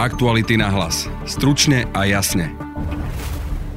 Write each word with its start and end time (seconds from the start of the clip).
Aktuality 0.00 0.56
na 0.56 0.72
hlas. 0.72 1.12
Stručne 1.28 1.84
a 1.92 2.08
jasne. 2.08 2.48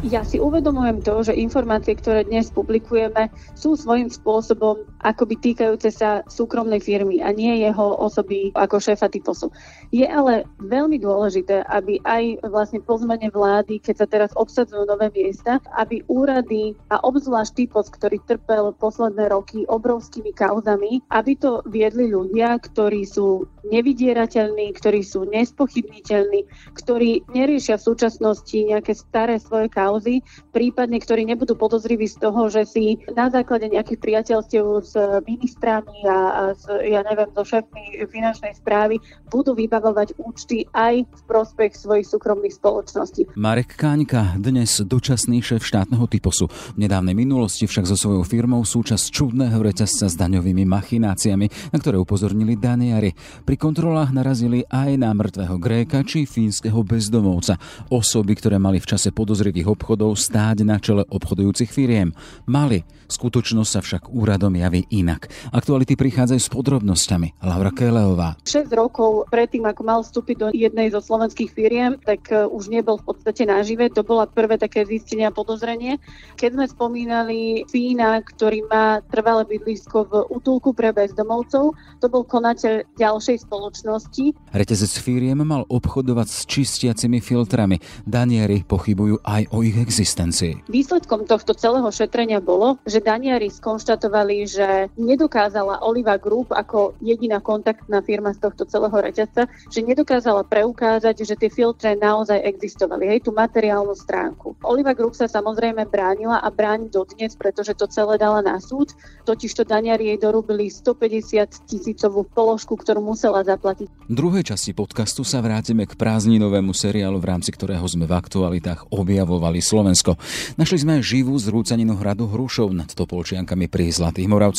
Ja 0.08 0.24
si 0.24 0.40
uvedomujem 0.40 1.04
to, 1.04 1.20
že 1.20 1.36
informácie, 1.36 2.00
ktoré 2.00 2.24
dnes 2.24 2.48
publikujeme, 2.48 3.28
sú 3.60 3.76
svojím 3.76 4.08
spôsobom 4.08 4.88
akoby 5.04 5.36
týkajúce 5.38 5.92
sa 5.94 6.24
súkromnej 6.26 6.80
firmy 6.80 7.22
a 7.22 7.30
nie 7.30 7.62
jeho 7.62 8.00
osoby 8.00 8.50
ako 8.56 8.80
šéfa 8.80 9.12
typosu. 9.12 9.52
Je 9.92 10.08
ale 10.08 10.48
veľmi 10.64 10.98
dôležité, 10.98 11.68
aby 11.70 12.00
aj 12.08 12.42
vlastne 12.48 12.80
po 12.82 12.98
vlády, 13.04 13.84
keď 13.84 13.96
sa 14.00 14.08
teraz 14.08 14.32
obsadzujú 14.40 14.88
nové 14.88 15.12
miesta, 15.12 15.60
aby 15.76 16.02
úrady 16.08 16.72
a 16.88 17.04
obzvlášť 17.04 17.52
typos, 17.54 17.92
ktorý 17.92 18.18
trpel 18.24 18.72
posledné 18.80 19.28
roky 19.28 19.68
obrovskými 19.68 20.32
kauzami, 20.32 21.04
aby 21.12 21.36
to 21.36 21.60
viedli 21.68 22.08
ľudia, 22.08 22.56
ktorí 22.64 23.04
sú 23.04 23.46
nevydierateľní, 23.68 24.72
ktorí 24.76 25.04
sú 25.04 25.28
nespochybniteľní, 25.28 26.48
ktorí 26.80 27.28
neriešia 27.32 27.76
v 27.80 27.88
súčasnosti 27.92 28.56
nejaké 28.56 28.96
staré 28.96 29.40
svoje 29.40 29.68
kauzy, 29.68 30.24
prípadne 30.56 31.00
ktorí 31.00 31.28
nebudú 31.28 31.60
podozriví 31.60 32.08
z 32.08 32.20
toho, 32.24 32.48
že 32.48 32.64
si 32.68 33.00
na 33.12 33.28
základe 33.28 33.68
nejakých 33.68 34.00
priateľstiev 34.00 34.66
s 34.84 34.93
ministrami 35.26 36.06
a, 36.06 36.18
a 36.32 36.42
s, 36.54 36.66
ja 36.70 37.02
neviem, 37.04 37.30
so 37.34 37.44
šéfmi 37.44 38.06
finančnej 38.08 38.54
správy 38.58 39.02
budú 39.28 39.58
vybavovať 39.58 40.16
účty 40.22 40.70
aj 40.74 41.04
v 41.10 41.22
prospech 41.26 41.74
svojich 41.74 42.06
súkromných 42.06 42.54
spoločností. 42.54 43.34
Marek 43.34 43.74
Káňka, 43.74 44.38
dnes 44.38 44.78
dočasný 44.86 45.42
šéf 45.42 45.66
štátneho 45.66 46.06
typosu. 46.06 46.46
V 46.48 46.78
nedávnej 46.78 47.18
minulosti 47.18 47.66
však 47.66 47.90
so 47.90 47.98
svojou 47.98 48.22
firmou 48.22 48.62
súčasť 48.62 49.10
čudného 49.10 49.58
reťazca 49.58 50.06
s 50.06 50.16
daňovými 50.16 50.64
machináciami, 50.70 51.74
na 51.74 51.78
ktoré 51.82 51.98
upozornili 51.98 52.54
daniari. 52.54 53.18
Pri 53.44 53.58
kontrolách 53.58 54.14
narazili 54.14 54.62
aj 54.70 54.92
na 55.02 55.10
mŕtvého 55.18 55.56
Gréka 55.58 56.06
či 56.06 56.30
fínskeho 56.30 56.86
bezdomovca, 56.86 57.58
osoby, 57.90 58.38
ktoré 58.38 58.62
mali 58.62 58.78
v 58.78 58.90
čase 58.94 59.10
podozrivých 59.10 59.74
obchodov 59.74 60.14
stáť 60.14 60.62
na 60.62 60.78
čele 60.78 61.04
obchodujúcich 61.10 61.74
firiem. 61.74 62.14
Mali, 62.46 62.86
skutočnosť 63.10 63.70
sa 63.70 63.82
však 63.82 64.14
úradom 64.14 64.54
javí 64.54 64.83
inak. 64.92 65.32
Aktuality 65.54 65.96
prichádzajú 65.96 66.40
s 66.42 66.50
podrobnosťami. 66.52 67.44
Laura 67.46 67.72
Keleová. 67.72 68.36
6 68.44 68.68
rokov 68.74 69.30
predtým, 69.32 69.64
ako 69.64 69.82
mal 69.86 70.00
vstúpiť 70.04 70.36
do 70.40 70.48
jednej 70.52 70.92
zo 70.92 71.00
slovenských 71.00 71.52
firiem, 71.54 71.96
tak 72.02 72.28
e, 72.34 72.48
už 72.48 72.68
nebol 72.72 73.00
v 73.00 73.14
podstate 73.14 73.48
nažive. 73.48 73.88
To 73.94 74.04
bola 74.04 74.28
prvé 74.28 74.60
také 74.60 74.84
zistenie 74.84 75.28
a 75.28 75.34
podozrenie. 75.34 76.02
Keď 76.36 76.50
sme 76.56 76.66
spomínali 76.68 77.64
Fína, 77.70 78.20
ktorý 78.24 78.66
má 78.68 79.00
trvalé 79.08 79.46
bydlisko 79.48 79.98
v 80.10 80.14
útulku 80.34 80.74
pre 80.76 80.92
bezdomovcov, 80.92 81.76
to 82.02 82.06
bol 82.12 82.26
konateľ 82.26 82.84
ďalšej 82.98 83.46
spoločnosti. 83.48 84.34
Retezec 84.52 84.94
firiem 85.00 85.40
mal 85.44 85.64
obchodovať 85.70 86.28
s 86.30 86.40
čistiacimi 86.50 87.20
filtrami. 87.20 87.80
Danieri 88.04 88.66
pochybujú 88.66 89.22
aj 89.24 89.50
o 89.54 89.62
ich 89.62 89.78
existencii. 89.78 90.68
Výsledkom 90.70 91.26
tohto 91.30 91.54
celého 91.54 91.90
šetrenia 91.90 92.42
bolo, 92.44 92.78
že 92.84 93.04
Danieri 93.04 93.50
skonštatovali, 93.50 94.38
že 94.50 94.68
nedokázala 94.96 95.82
Oliva 95.84 96.16
Group 96.18 96.54
ako 96.54 96.98
jediná 97.04 97.40
kontaktná 97.40 98.02
firma 98.02 98.32
z 98.34 98.44
tohto 98.44 98.64
celého 98.68 98.94
reťazca, 98.94 99.50
že 99.70 99.80
nedokázala 99.82 100.46
preukázať, 100.48 101.16
že 101.26 101.36
tie 101.38 101.50
filtre 101.50 101.96
naozaj 101.98 102.40
existovali. 102.44 103.10
Hej, 103.10 103.28
tú 103.28 103.32
materiálnu 103.34 103.94
stránku. 103.94 104.56
Oliva 104.64 104.96
Group 104.96 105.14
sa 105.18 105.30
samozrejme 105.30 105.86
bránila 105.90 106.40
a 106.40 106.48
bráni 106.50 106.88
dodnes, 106.90 107.36
pretože 107.36 107.76
to 107.76 107.86
celé 107.90 108.18
dala 108.18 108.42
na 108.42 108.58
súd. 108.58 108.96
Totiž 109.28 109.52
to 109.56 109.64
Daniari 109.64 110.14
jej 110.14 110.20
dorúbili 110.20 110.68
150 110.72 111.68
tisícovú 111.68 112.28
položku, 112.28 112.76
ktorú 112.80 113.04
musela 113.04 113.44
zaplatiť. 113.44 113.88
V 114.10 114.14
druhej 114.14 114.44
časti 114.48 114.72
podcastu 114.76 115.24
sa 115.24 115.40
vrátime 115.40 115.88
k 115.88 115.96
prázdninovému 115.96 116.72
seriálu, 116.76 117.18
v 117.20 117.30
rámci 117.30 117.52
ktorého 117.54 117.84
sme 117.88 118.08
v 118.08 118.14
aktualitách 118.14 118.92
objavovali 118.92 119.60
Slovensko. 119.64 120.16
Našli 120.60 120.78
sme 120.84 121.04
živú 121.04 121.36
zrúcaninu 121.36 121.96
hradu 121.98 122.28
Hrušov 122.30 122.72
nad 122.76 122.90
Topolčiankami 122.92 123.68
pri 123.68 123.92
Zlatých 123.92 124.28
Moravciach. 124.28 124.53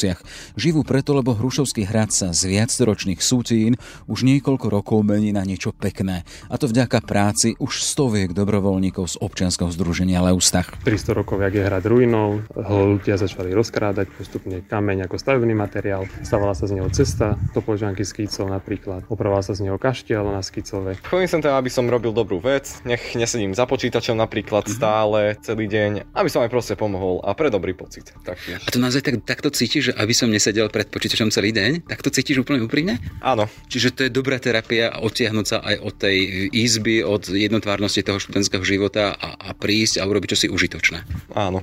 Živú 0.59 0.83
preto, 0.83 1.15
lebo 1.15 1.35
Hrušovský 1.35 1.87
hrad 1.87 2.11
sa 2.11 2.35
z 2.35 2.51
viacročných 2.51 3.23
sútín 3.23 3.79
už 4.11 4.27
niekoľko 4.27 4.67
rokov 4.69 5.01
mení 5.07 5.31
na 5.31 5.47
niečo 5.47 5.71
pekné. 5.71 6.27
A 6.51 6.59
to 6.59 6.67
vďaka 6.67 7.01
práci 7.03 7.55
už 7.63 7.81
stoviek 7.81 8.35
dobrovoľníkov 8.35 9.15
z 9.15 9.17
občianskeho 9.23 9.71
združenia 9.71 10.21
Leustach. 10.25 10.75
300 10.83 11.15
rokov, 11.15 11.41
jak 11.43 11.55
je 11.55 11.63
hrad 11.63 11.85
ruinou, 11.87 12.43
ľudia 12.57 13.15
začali 13.15 13.55
rozkrádať 13.55 14.11
postupne 14.11 14.61
kameň 14.65 15.07
ako 15.07 15.17
stavebný 15.21 15.55
materiál, 15.55 16.09
stávala 16.27 16.57
sa 16.57 16.67
z 16.67 16.81
neho 16.81 16.89
cesta, 16.91 17.39
Topolčianky 17.55 18.03
s 18.03 18.13
Kýcov 18.17 18.51
napríklad. 18.51 19.07
Opravoval 19.07 19.45
sa 19.45 19.55
z 19.55 19.69
neho 19.69 19.79
kaštiel 19.79 20.25
na 20.25 20.41
Skicove. 20.41 20.97
Chodím 21.05 21.29
sem 21.29 21.41
tam, 21.45 21.61
aby 21.61 21.69
som 21.69 21.85
robil 21.87 22.11
dobrú 22.11 22.41
vec, 22.41 22.81
nech 22.89 23.15
nesedím 23.15 23.53
za 23.53 23.69
počítačom 23.69 24.17
napríklad 24.17 24.65
mm-hmm. 24.65 24.79
stále, 24.79 25.21
celý 25.45 25.69
deň, 25.69 26.17
aby 26.17 26.29
som 26.33 26.41
aj 26.41 26.51
proste 26.51 26.75
pomohol 26.75 27.21
a 27.21 27.37
pre 27.37 27.53
dobrý 27.53 27.77
pocit. 27.77 28.11
Taktiež. 28.25 28.65
A 28.65 28.69
to 28.73 28.81
naozaj 28.81 29.05
tak, 29.05 29.21
takto 29.23 29.53
cítiš, 29.53 29.84
že 29.85 29.93
aby 29.93 30.17
som 30.17 30.33
nesedel 30.33 30.73
pred 30.73 30.89
počítačom 30.89 31.29
celý 31.29 31.53
deň, 31.53 31.85
tak 31.85 32.01
to 32.01 32.09
cítiš 32.09 32.41
úplne 32.41 32.65
úprimne? 32.65 32.97
Áno. 33.21 33.45
Čiže 33.69 33.89
to 33.93 34.01
je 34.09 34.11
dobrá 34.11 34.41
terapia 34.41 34.97
odtiahnuť 34.97 35.47
sa 35.47 35.61
aj 35.61 35.77
od 35.85 35.95
tej 36.01 36.17
izby, 36.57 37.05
od 37.05 37.29
jednotvárnosti 37.29 38.01
toho 38.01 38.17
študentského 38.17 38.65
života 38.65 39.13
a, 39.13 39.37
a 39.37 39.51
prísť 39.53 40.01
a 40.01 40.09
urobiť 40.09 40.33
čosi 40.33 40.47
užitočné. 40.49 41.05
Áno. 41.37 41.61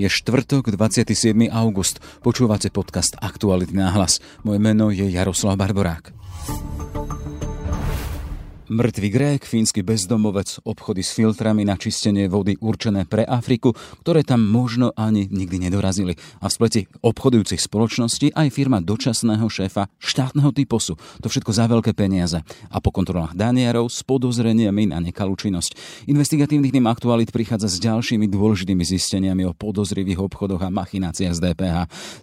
Je 0.00 0.08
štvrtok, 0.08 0.72
27. 0.72 1.52
august. 1.52 2.00
Počúvate 2.24 2.72
podcast 2.72 3.20
Aktuality 3.20 3.76
na 3.76 3.92
hlas. 3.92 4.18
Moje 4.42 4.56
meno 4.56 4.88
je 4.88 5.04
Jaroslav 5.04 5.60
Barborák. 5.60 6.99
Mŕtvý 8.70 9.08
Grék, 9.10 9.42
fínsky 9.42 9.82
bezdomovec, 9.82 10.62
obchody 10.62 11.02
s 11.02 11.10
filtrami 11.10 11.66
na 11.66 11.74
čistenie 11.74 12.30
vody 12.30 12.54
určené 12.62 13.02
pre 13.02 13.26
Afriku, 13.26 13.74
ktoré 13.98 14.22
tam 14.22 14.46
možno 14.46 14.94
ani 14.94 15.26
nikdy 15.26 15.58
nedorazili. 15.66 16.14
A 16.38 16.46
v 16.46 16.54
spleti 16.54 16.80
obchodujúcich 17.02 17.58
spoločností 17.58 18.30
aj 18.30 18.54
firma 18.54 18.78
dočasného 18.78 19.42
šéfa 19.50 19.90
štátneho 19.98 20.54
typosu. 20.54 20.94
To 21.18 21.26
všetko 21.26 21.50
za 21.50 21.66
veľké 21.66 21.98
peniaze. 21.98 22.46
A 22.70 22.78
po 22.78 22.94
kontrolách 22.94 23.34
Daniarov 23.34 23.90
s 23.90 24.06
podozreniami 24.06 24.94
na 24.94 25.02
nekalú 25.02 25.34
činnosť. 25.34 25.74
Investigatívny 26.06 26.70
tým 26.70 26.86
aktualit 26.86 27.34
prichádza 27.34 27.66
s 27.66 27.82
ďalšími 27.82 28.30
dôležitými 28.30 28.86
zisteniami 28.86 29.50
o 29.50 29.56
podozrivých 29.58 30.22
obchodoch 30.22 30.62
a 30.62 30.70
machináciách 30.70 31.34
z 31.34 31.42
DPH. 31.42 31.76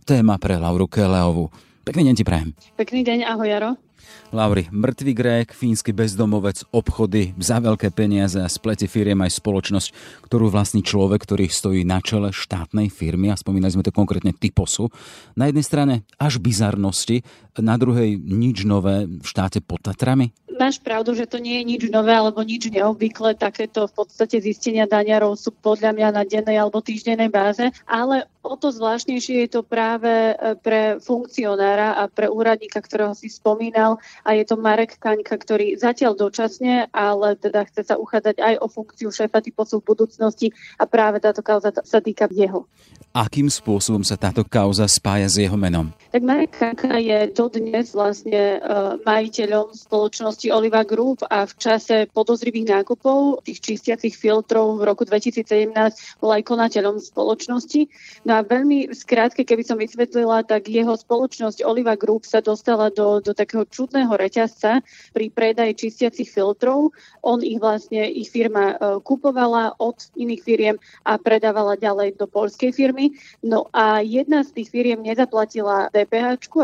Téma 0.08 0.40
pre 0.40 0.56
Lauru 0.56 0.88
Keleovu. 0.88 1.52
Pekný 1.84 2.08
deň 2.08 2.16
ti 2.16 2.24
prajem. 2.24 2.56
Pekný 2.80 3.04
deň, 3.04 3.36
ahoj 3.36 3.48
Jaro. 3.52 3.87
Lauri, 4.36 4.68
mŕtvý 4.72 5.12
Grék, 5.16 5.48
fínsky 5.56 5.96
bezdomovec, 5.96 6.68
obchody 6.76 7.32
za 7.40 7.64
veľké 7.64 7.96
peniaze 7.96 8.38
a 8.42 8.52
splete 8.52 8.86
firiem 8.92 9.20
aj 9.24 9.40
spoločnosť, 9.40 9.88
ktorú 10.28 10.52
vlastní 10.52 10.84
človek, 10.84 11.24
ktorý 11.24 11.48
stojí 11.48 11.88
na 11.88 12.04
čele 12.04 12.36
štátnej 12.36 12.92
firmy 12.92 13.32
a 13.32 13.40
spomínali 13.40 13.72
sme 13.72 13.88
to 13.88 13.96
konkrétne 13.96 14.36
typosu. 14.36 14.92
Na 15.40 15.48
jednej 15.48 15.64
strane 15.64 15.94
až 16.20 16.44
bizarnosti, 16.44 17.24
na 17.58 17.80
druhej 17.80 18.20
nič 18.20 18.68
nové 18.68 19.08
v 19.08 19.26
štáte 19.26 19.64
pod 19.64 19.82
Tatrami? 19.82 20.36
Máš 20.58 20.82
pravdu, 20.82 21.14
že 21.14 21.30
to 21.30 21.38
nie 21.38 21.62
je 21.62 21.70
nič 21.70 21.82
nové 21.94 22.10
alebo 22.18 22.42
nič 22.42 22.74
neobvyklé. 22.74 23.38
Takéto 23.38 23.86
v 23.86 23.94
podstate 23.94 24.42
zistenia 24.42 24.90
daňarov 24.90 25.38
sú 25.38 25.54
podľa 25.54 25.94
mňa 25.94 26.08
na 26.10 26.24
dennej 26.26 26.58
alebo 26.58 26.82
týždennej 26.82 27.30
báze, 27.30 27.70
ale 27.86 28.26
o 28.42 28.58
to 28.58 28.74
zvláštnejšie 28.74 29.46
je 29.46 29.50
to 29.54 29.62
práve 29.62 30.10
e, 30.10 30.34
pre 30.58 30.98
funkcionára 30.98 32.02
a 32.02 32.10
pre 32.10 32.26
úradníka, 32.26 32.82
ktorého 32.82 33.14
si 33.14 33.30
spomínal 33.30 34.02
a 34.26 34.34
je 34.34 34.44
to 34.50 34.58
Marek 34.58 34.98
Kaňka, 34.98 35.38
ktorý 35.38 35.78
zatiaľ 35.78 36.18
dočasne, 36.18 36.90
ale 36.90 37.38
teda 37.38 37.68
chce 37.70 37.94
sa 37.94 37.96
uchádzať 38.02 38.42
aj 38.42 38.56
o 38.58 38.66
funkciu 38.66 39.14
šéfa 39.14 39.46
typosu 39.46 39.78
v 39.78 39.94
budúcnosti 39.94 40.48
a 40.82 40.90
práve 40.90 41.22
táto 41.22 41.46
kauza 41.46 41.70
sa 41.70 42.00
týka 42.02 42.26
jeho. 42.34 42.66
Akým 43.14 43.52
spôsobom 43.52 44.02
sa 44.02 44.18
táto 44.18 44.42
kauza 44.42 44.90
spája 44.90 45.28
s 45.30 45.38
jeho 45.38 45.58
menom? 45.60 45.94
Tak 46.18 46.26
Marek 46.26 46.58
Kanka 46.58 46.98
je 46.98 47.30
dodnes 47.30 47.94
vlastne 47.94 48.58
uh, 48.58 48.98
majiteľom 49.06 49.78
spoločnosti 49.78 50.50
Oliva 50.50 50.82
Group 50.82 51.22
a 51.30 51.46
v 51.46 51.54
čase 51.62 52.10
podozrivých 52.10 52.74
nákupov 52.74 53.46
tých 53.46 53.62
čistiacich 53.62 54.18
filtrov 54.18 54.82
v 54.82 54.90
roku 54.90 55.06
2017 55.06 55.70
bol 56.18 56.34
aj 56.34 56.42
konateľom 56.42 56.98
spoločnosti. 56.98 57.86
No 58.26 58.34
a 58.34 58.42
veľmi 58.42 58.90
skrátke, 58.98 59.46
keby 59.46 59.62
som 59.62 59.78
vysvetlila, 59.78 60.42
tak 60.42 60.74
jeho 60.74 60.98
spoločnosť 60.98 61.62
Oliva 61.62 61.94
Group 61.94 62.26
sa 62.26 62.42
dostala 62.42 62.90
do, 62.90 63.22
do 63.22 63.38
takého 63.38 63.70
čudného 63.70 64.18
reťazca 64.18 64.82
pri 65.14 65.30
predaji 65.30 65.78
čistiacich 65.78 66.34
filtrov. 66.34 66.98
On 67.22 67.38
ich 67.46 67.62
vlastne, 67.62 68.10
ich 68.10 68.34
firma 68.34 68.74
uh, 68.74 68.98
kupovala 69.06 69.78
od 69.78 70.02
iných 70.18 70.42
firiem 70.42 70.76
a 71.06 71.22
predávala 71.22 71.78
ďalej 71.78 72.18
do 72.18 72.26
polskej 72.26 72.74
firmy 72.74 73.14
No 73.46 73.70
a 73.70 74.02
jedna 74.02 74.42
z 74.42 74.58
tých 74.58 74.74
firiem 74.74 75.06
nezaplatila 75.06 75.94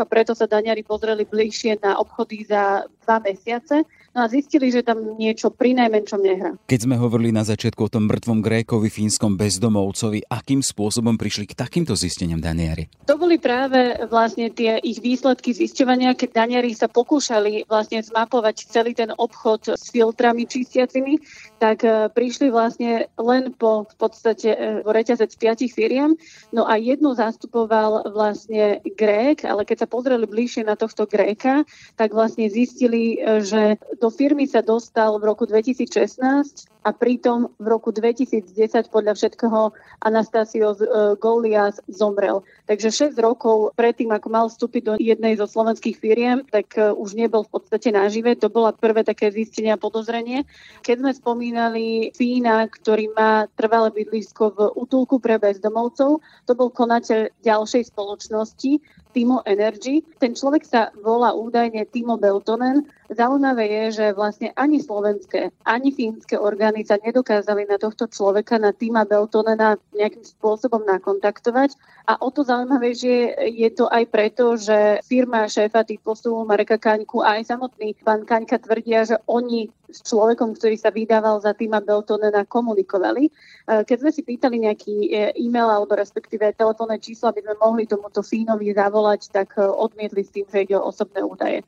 a 0.00 0.04
preto 0.08 0.32
sa 0.32 0.48
daňari 0.48 0.80
pozreli 0.82 1.28
bližšie 1.28 1.78
na 1.84 2.00
obchody 2.00 2.44
za 2.48 2.88
dva 3.04 3.20
mesiace 3.20 3.84
No 4.14 4.22
a 4.22 4.30
zistili, 4.30 4.70
že 4.70 4.86
tam 4.86 5.18
niečo 5.18 5.50
pri 5.50 5.74
najmenšom 5.74 6.20
nehrá. 6.22 6.54
Keď 6.70 6.86
sme 6.86 6.94
hovorili 6.94 7.34
na 7.34 7.42
začiatku 7.42 7.90
o 7.90 7.90
tom 7.90 8.06
mŕtvom 8.06 8.46
Grékovi, 8.46 8.86
fínskom 8.86 9.34
bezdomovcovi, 9.34 10.30
akým 10.30 10.62
spôsobom 10.62 11.18
prišli 11.18 11.50
k 11.50 11.58
takýmto 11.58 11.98
zisteniam 11.98 12.38
Daniari? 12.38 12.86
To 13.10 13.18
boli 13.18 13.42
práve 13.42 13.98
vlastne 14.06 14.54
tie 14.54 14.78
ich 14.86 15.02
výsledky 15.02 15.50
zisťovania, 15.50 16.14
keď 16.14 16.30
Daniari 16.30 16.78
sa 16.78 16.86
pokúšali 16.86 17.66
vlastne 17.66 18.06
zmapovať 18.06 18.70
celý 18.70 18.94
ten 18.94 19.10
obchod 19.10 19.74
s 19.74 19.90
filtrami 19.90 20.46
čistiacimi, 20.46 21.18
tak 21.58 21.82
e, 21.82 22.06
prišli 22.06 22.54
vlastne 22.54 23.10
len 23.18 23.50
po 23.50 23.82
v 23.90 23.94
podstate 23.98 24.54
e, 24.54 24.58
reťazec 24.86 25.34
piatich 25.42 25.74
firiem. 25.74 26.14
No 26.54 26.70
a 26.70 26.78
jednu 26.78 27.18
zastupoval 27.18 28.14
vlastne 28.14 28.78
Grék, 28.94 29.42
ale 29.42 29.66
keď 29.66 29.82
sa 29.82 29.88
pozreli 29.90 30.22
bližšie 30.22 30.70
na 30.70 30.78
tohto 30.78 31.10
Gréka, 31.10 31.66
tak 31.98 32.14
vlastne 32.14 32.46
zistili, 32.46 32.93
e, 32.96 33.42
že 33.42 33.62
do 33.98 34.08
firmy 34.08 34.46
sa 34.46 34.62
dostal 34.62 35.18
v 35.18 35.24
roku 35.26 35.44
2016 35.44 36.70
a 36.84 36.90
pritom 36.92 37.48
v 37.56 37.66
roku 37.66 37.88
2010 37.90 38.92
podľa 38.92 39.16
všetkého 39.16 39.72
Anastasio 40.04 40.76
e, 40.76 40.78
Golias 41.16 41.80
zomrel. 41.88 42.44
Takže 42.68 43.16
6 43.16 43.16
rokov 43.16 43.72
predtým, 43.74 44.12
ako 44.12 44.28
mal 44.28 44.46
vstúpiť 44.52 44.82
do 44.84 44.94
jednej 45.00 45.40
zo 45.40 45.48
slovenských 45.48 45.96
firiem, 45.96 46.44
tak 46.44 46.76
e, 46.76 46.92
už 46.92 47.16
nebol 47.16 47.48
v 47.48 47.56
podstate 47.56 47.88
nažive. 47.88 48.36
To 48.36 48.52
bola 48.52 48.76
prvé 48.76 49.00
také 49.00 49.32
zistenie 49.32 49.72
a 49.72 49.80
podozrenie. 49.80 50.44
Keď 50.84 50.96
sme 51.00 51.12
spomínali 51.16 52.12
Fína, 52.12 52.68
ktorý 52.68 53.08
má 53.16 53.48
trvalé 53.56 53.88
bydlisko 53.90 54.52
v 54.52 54.58
útulku 54.76 55.16
pre 55.18 55.40
bezdomovcov, 55.40 56.20
to 56.44 56.52
bol 56.52 56.68
konateľ 56.68 57.32
ďalšej 57.40 57.88
spoločnosti, 57.88 59.03
Timo 59.14 59.46
Energy. 59.46 60.02
Ten 60.18 60.34
človek 60.34 60.66
sa 60.66 60.90
volá 60.98 61.30
údajne 61.30 61.86
Timo 61.86 62.18
Beltonen. 62.18 62.82
Zaujímavé 63.06 63.70
je, 63.70 64.02
že 64.02 64.06
vlastne 64.10 64.50
ani 64.58 64.82
slovenské, 64.82 65.54
ani 65.62 65.94
fínske 65.94 66.34
orgány 66.34 66.82
sa 66.82 66.98
nedokázali 66.98 67.70
na 67.70 67.78
tohto 67.78 68.10
človeka, 68.10 68.58
na 68.58 68.74
Tima 68.74 69.06
Beltonena 69.06 69.78
nejakým 69.94 70.26
spôsobom 70.26 70.82
nakontaktovať. 70.82 71.78
A 72.10 72.18
o 72.18 72.28
to 72.34 72.42
zaujímavejšie 72.42 73.38
je 73.54 73.70
to 73.70 73.86
aj 73.86 74.04
preto, 74.10 74.58
že 74.58 74.98
firma 75.06 75.46
šéfa 75.46 75.86
typosu 75.86 76.34
Mareka 76.42 76.76
Kaňku 76.76 77.22
a 77.22 77.38
aj 77.38 77.54
samotný 77.54 77.94
pán 78.02 78.26
Kaňka 78.26 78.58
tvrdia, 78.58 79.06
že 79.06 79.16
oni 79.30 79.70
s 79.94 80.02
človekom, 80.02 80.58
ktorý 80.58 80.74
sa 80.74 80.90
vydával 80.90 81.38
za 81.38 81.54
Tima 81.54 81.78
Beltonena, 81.78 82.42
komunikovali. 82.42 83.30
Keď 83.64 83.96
sme 84.02 84.10
si 84.10 84.26
pýtali 84.26 84.66
nejaký 84.66 84.94
e, 85.06 85.30
e-mail 85.38 85.70
alebo 85.70 85.94
respektíve 85.94 86.50
telefónne 86.58 86.98
číslo, 86.98 87.30
aby 87.30 87.46
sme 87.46 87.54
mohli 87.62 87.86
tomuto 87.86 88.26
Fínovi 88.26 88.74
zavolať, 88.74 89.30
tak 89.30 89.54
e, 89.54 89.62
odmietli 89.62 90.26
s 90.26 90.34
tým, 90.34 90.46
že 90.50 90.66
ide 90.66 90.74
o 90.74 90.90
osobné 90.90 91.22
údaje. 91.22 91.62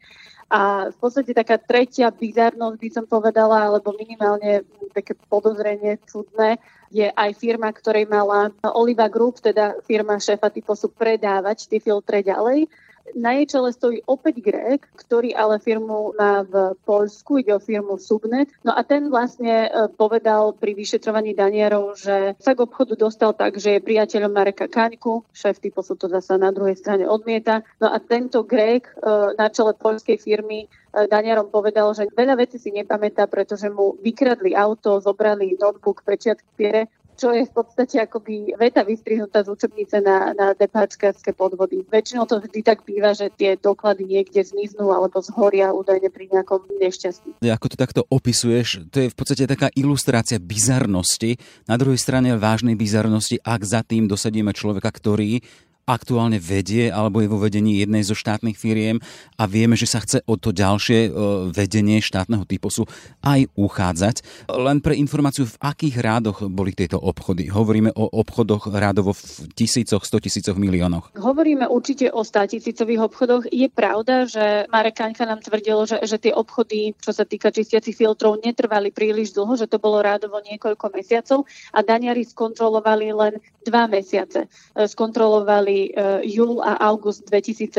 A 0.47 0.91
v 0.91 0.97
podstate 0.99 1.35
taká 1.35 1.59
tretia 1.59 2.11
bizarnosť 2.11 2.79
by 2.79 2.91
som 2.91 3.05
povedala, 3.07 3.67
alebo 3.67 3.95
minimálne 3.95 4.63
také 4.95 5.19
podozrenie 5.27 5.99
čudné, 6.07 6.59
je 6.95 7.11
aj 7.11 7.31
firma, 7.35 7.75
ktorej 7.75 8.07
mala 8.07 8.55
Oliva 8.75 9.11
Group, 9.11 9.43
teda 9.43 9.83
firma 9.83 10.23
šéfa 10.23 10.55
typosu 10.55 10.87
predávať 10.87 11.67
tie 11.67 11.83
filtre 11.83 12.23
ďalej 12.23 12.71
na 13.15 13.37
jej 13.39 13.47
čele 13.47 13.71
stojí 13.71 13.99
opäť 14.09 14.43
Grek, 14.43 14.89
ktorý 14.99 15.37
ale 15.37 15.63
firmu 15.63 16.17
má 16.19 16.43
v 16.43 16.75
Polsku, 16.83 17.39
ide 17.39 17.55
o 17.55 17.63
firmu 17.63 18.01
Subnet. 18.01 18.51
No 18.67 18.75
a 18.75 18.83
ten 18.83 19.13
vlastne 19.13 19.69
e, 19.69 19.89
povedal 19.95 20.57
pri 20.57 20.75
vyšetrovaní 20.75 21.37
Danierov, 21.37 21.95
že 22.01 22.35
sa 22.43 22.57
k 22.57 22.65
obchodu 22.65 22.99
dostal 22.99 23.37
tak, 23.37 23.61
že 23.61 23.79
je 23.79 23.87
priateľom 23.87 24.33
Mareka 24.33 24.67
Kaňku, 24.67 25.23
šéf 25.31 25.63
typu 25.63 25.85
sú 25.87 25.95
to 25.95 26.11
zasa 26.11 26.41
na 26.41 26.51
druhej 26.51 26.75
strane 26.75 27.07
odmieta. 27.07 27.63
No 27.79 27.93
a 27.93 28.03
tento 28.03 28.43
Grek 28.43 28.91
e, 28.91 28.95
na 29.39 29.47
čele 29.53 29.77
poľskej 29.77 30.19
firmy 30.19 30.67
e, 30.67 31.07
Danierom 31.07 31.53
povedal, 31.53 31.93
že 31.95 32.11
veľa 32.11 32.41
vecí 32.41 32.59
si 32.59 32.75
nepamätá, 32.75 33.31
pretože 33.31 33.71
mu 33.71 33.95
vykradli 34.03 34.57
auto, 34.57 34.99
zobrali 34.99 35.55
notebook, 35.61 36.03
pečiatky 36.03 36.49
piere 36.57 36.83
čo 37.17 37.33
je 37.33 37.49
v 37.49 37.53
podstate 37.53 37.97
akoby 38.05 38.55
veta 38.61 38.85
vystrihnutá 38.85 39.43
z 39.43 39.57
učebnice 39.57 40.05
na, 40.05 40.37
na 40.37 40.47
depáčkárske 40.53 41.33
podvody. 41.33 41.83
Väčšinou 41.89 42.29
to 42.29 42.39
vždy 42.39 42.61
tak 42.61 42.85
býva, 42.85 43.17
že 43.17 43.33
tie 43.33 43.57
doklady 43.57 44.05
niekde 44.05 44.45
zmiznú 44.45 44.93
alebo 44.93 45.19
zhoria 45.25 45.73
údajne 45.73 46.13
pri 46.13 46.29
nejakom 46.31 46.69
nešťastí. 46.77 47.41
Ako 47.43 47.67
to 47.73 47.77
takto 47.81 48.01
opisuješ, 48.13 48.93
to 48.93 49.03
je 49.03 49.09
v 49.09 49.17
podstate 49.17 49.49
taká 49.49 49.73
ilustrácia 49.73 50.37
bizarnosti, 50.37 51.41
na 51.65 51.81
druhej 51.81 51.99
strane 51.99 52.37
vážnej 52.37 52.77
bizarnosti, 52.77 53.41
ak 53.41 53.61
za 53.65 53.81
tým 53.81 54.07
dosadíme 54.07 54.53
človeka, 54.53 54.93
ktorý 54.93 55.41
aktuálne 55.87 56.43
vedie 56.43 56.91
alebo 56.91 57.23
je 57.23 57.31
vo 57.31 57.39
vedení 57.39 57.79
jednej 57.79 58.03
zo 58.03 58.19
štátnych 58.19 58.59
firiem 58.59 58.99
a 59.39 59.47
vieme, 59.47 59.79
že 59.79 59.87
sa 59.87 60.03
chce 60.03 60.19
o 60.27 60.35
to 60.35 60.51
ďalšie 60.51 61.09
e, 61.09 61.11
vedenie 61.55 62.03
štátneho 62.03 62.43
typosu 62.43 62.91
aj 63.23 63.47
uchádzať. 63.55 64.51
Len 64.51 64.83
pre 64.83 64.99
informáciu, 64.99 65.47
v 65.47 65.57
akých 65.63 65.97
rádoch 66.03 66.51
boli 66.51 66.75
tieto 66.75 66.99
obchody? 66.99 67.47
Hovoríme 67.47 67.95
o 67.95 68.11
obchodoch 68.11 68.67
rádovo 68.75 69.15
v 69.15 69.47
tisícoch, 69.55 70.03
sto 70.03 70.19
tisícoch 70.19 70.59
miliónoch. 70.59 71.15
Hovoríme 71.15 71.71
určite 71.71 72.11
o 72.11 72.27
tisícových 72.27 73.07
obchodoch. 73.07 73.47
Je 73.55 73.71
pravda, 73.71 74.27
že 74.27 74.67
Marek 74.75 74.99
Kaňka 74.99 75.23
nám 75.23 75.41
tvrdilo, 75.47 75.87
že, 75.87 76.03
že 76.03 76.19
tie 76.19 76.35
obchody, 76.35 76.99
čo 76.99 77.15
sa 77.15 77.23
týka 77.23 77.55
čistiacich 77.55 77.95
filtrov, 77.95 78.43
netrvali 78.43 78.91
príliš 78.91 79.31
dlho, 79.39 79.55
že 79.55 79.71
to 79.71 79.79
bolo 79.79 80.03
rádovo 80.03 80.43
niekoľko 80.43 80.91
mesiacov 80.91 81.47
a 81.71 81.79
daňari 81.87 82.27
skontrolovali 82.27 83.15
len 83.15 83.39
dva 83.63 83.87
mesiace. 83.87 84.51
E, 84.75 84.89
skontrolovali 84.91 85.76
uh, 85.93 86.21
júl 86.25 86.63
a 86.65 86.79
august 86.91 87.29
2017, 87.29 87.73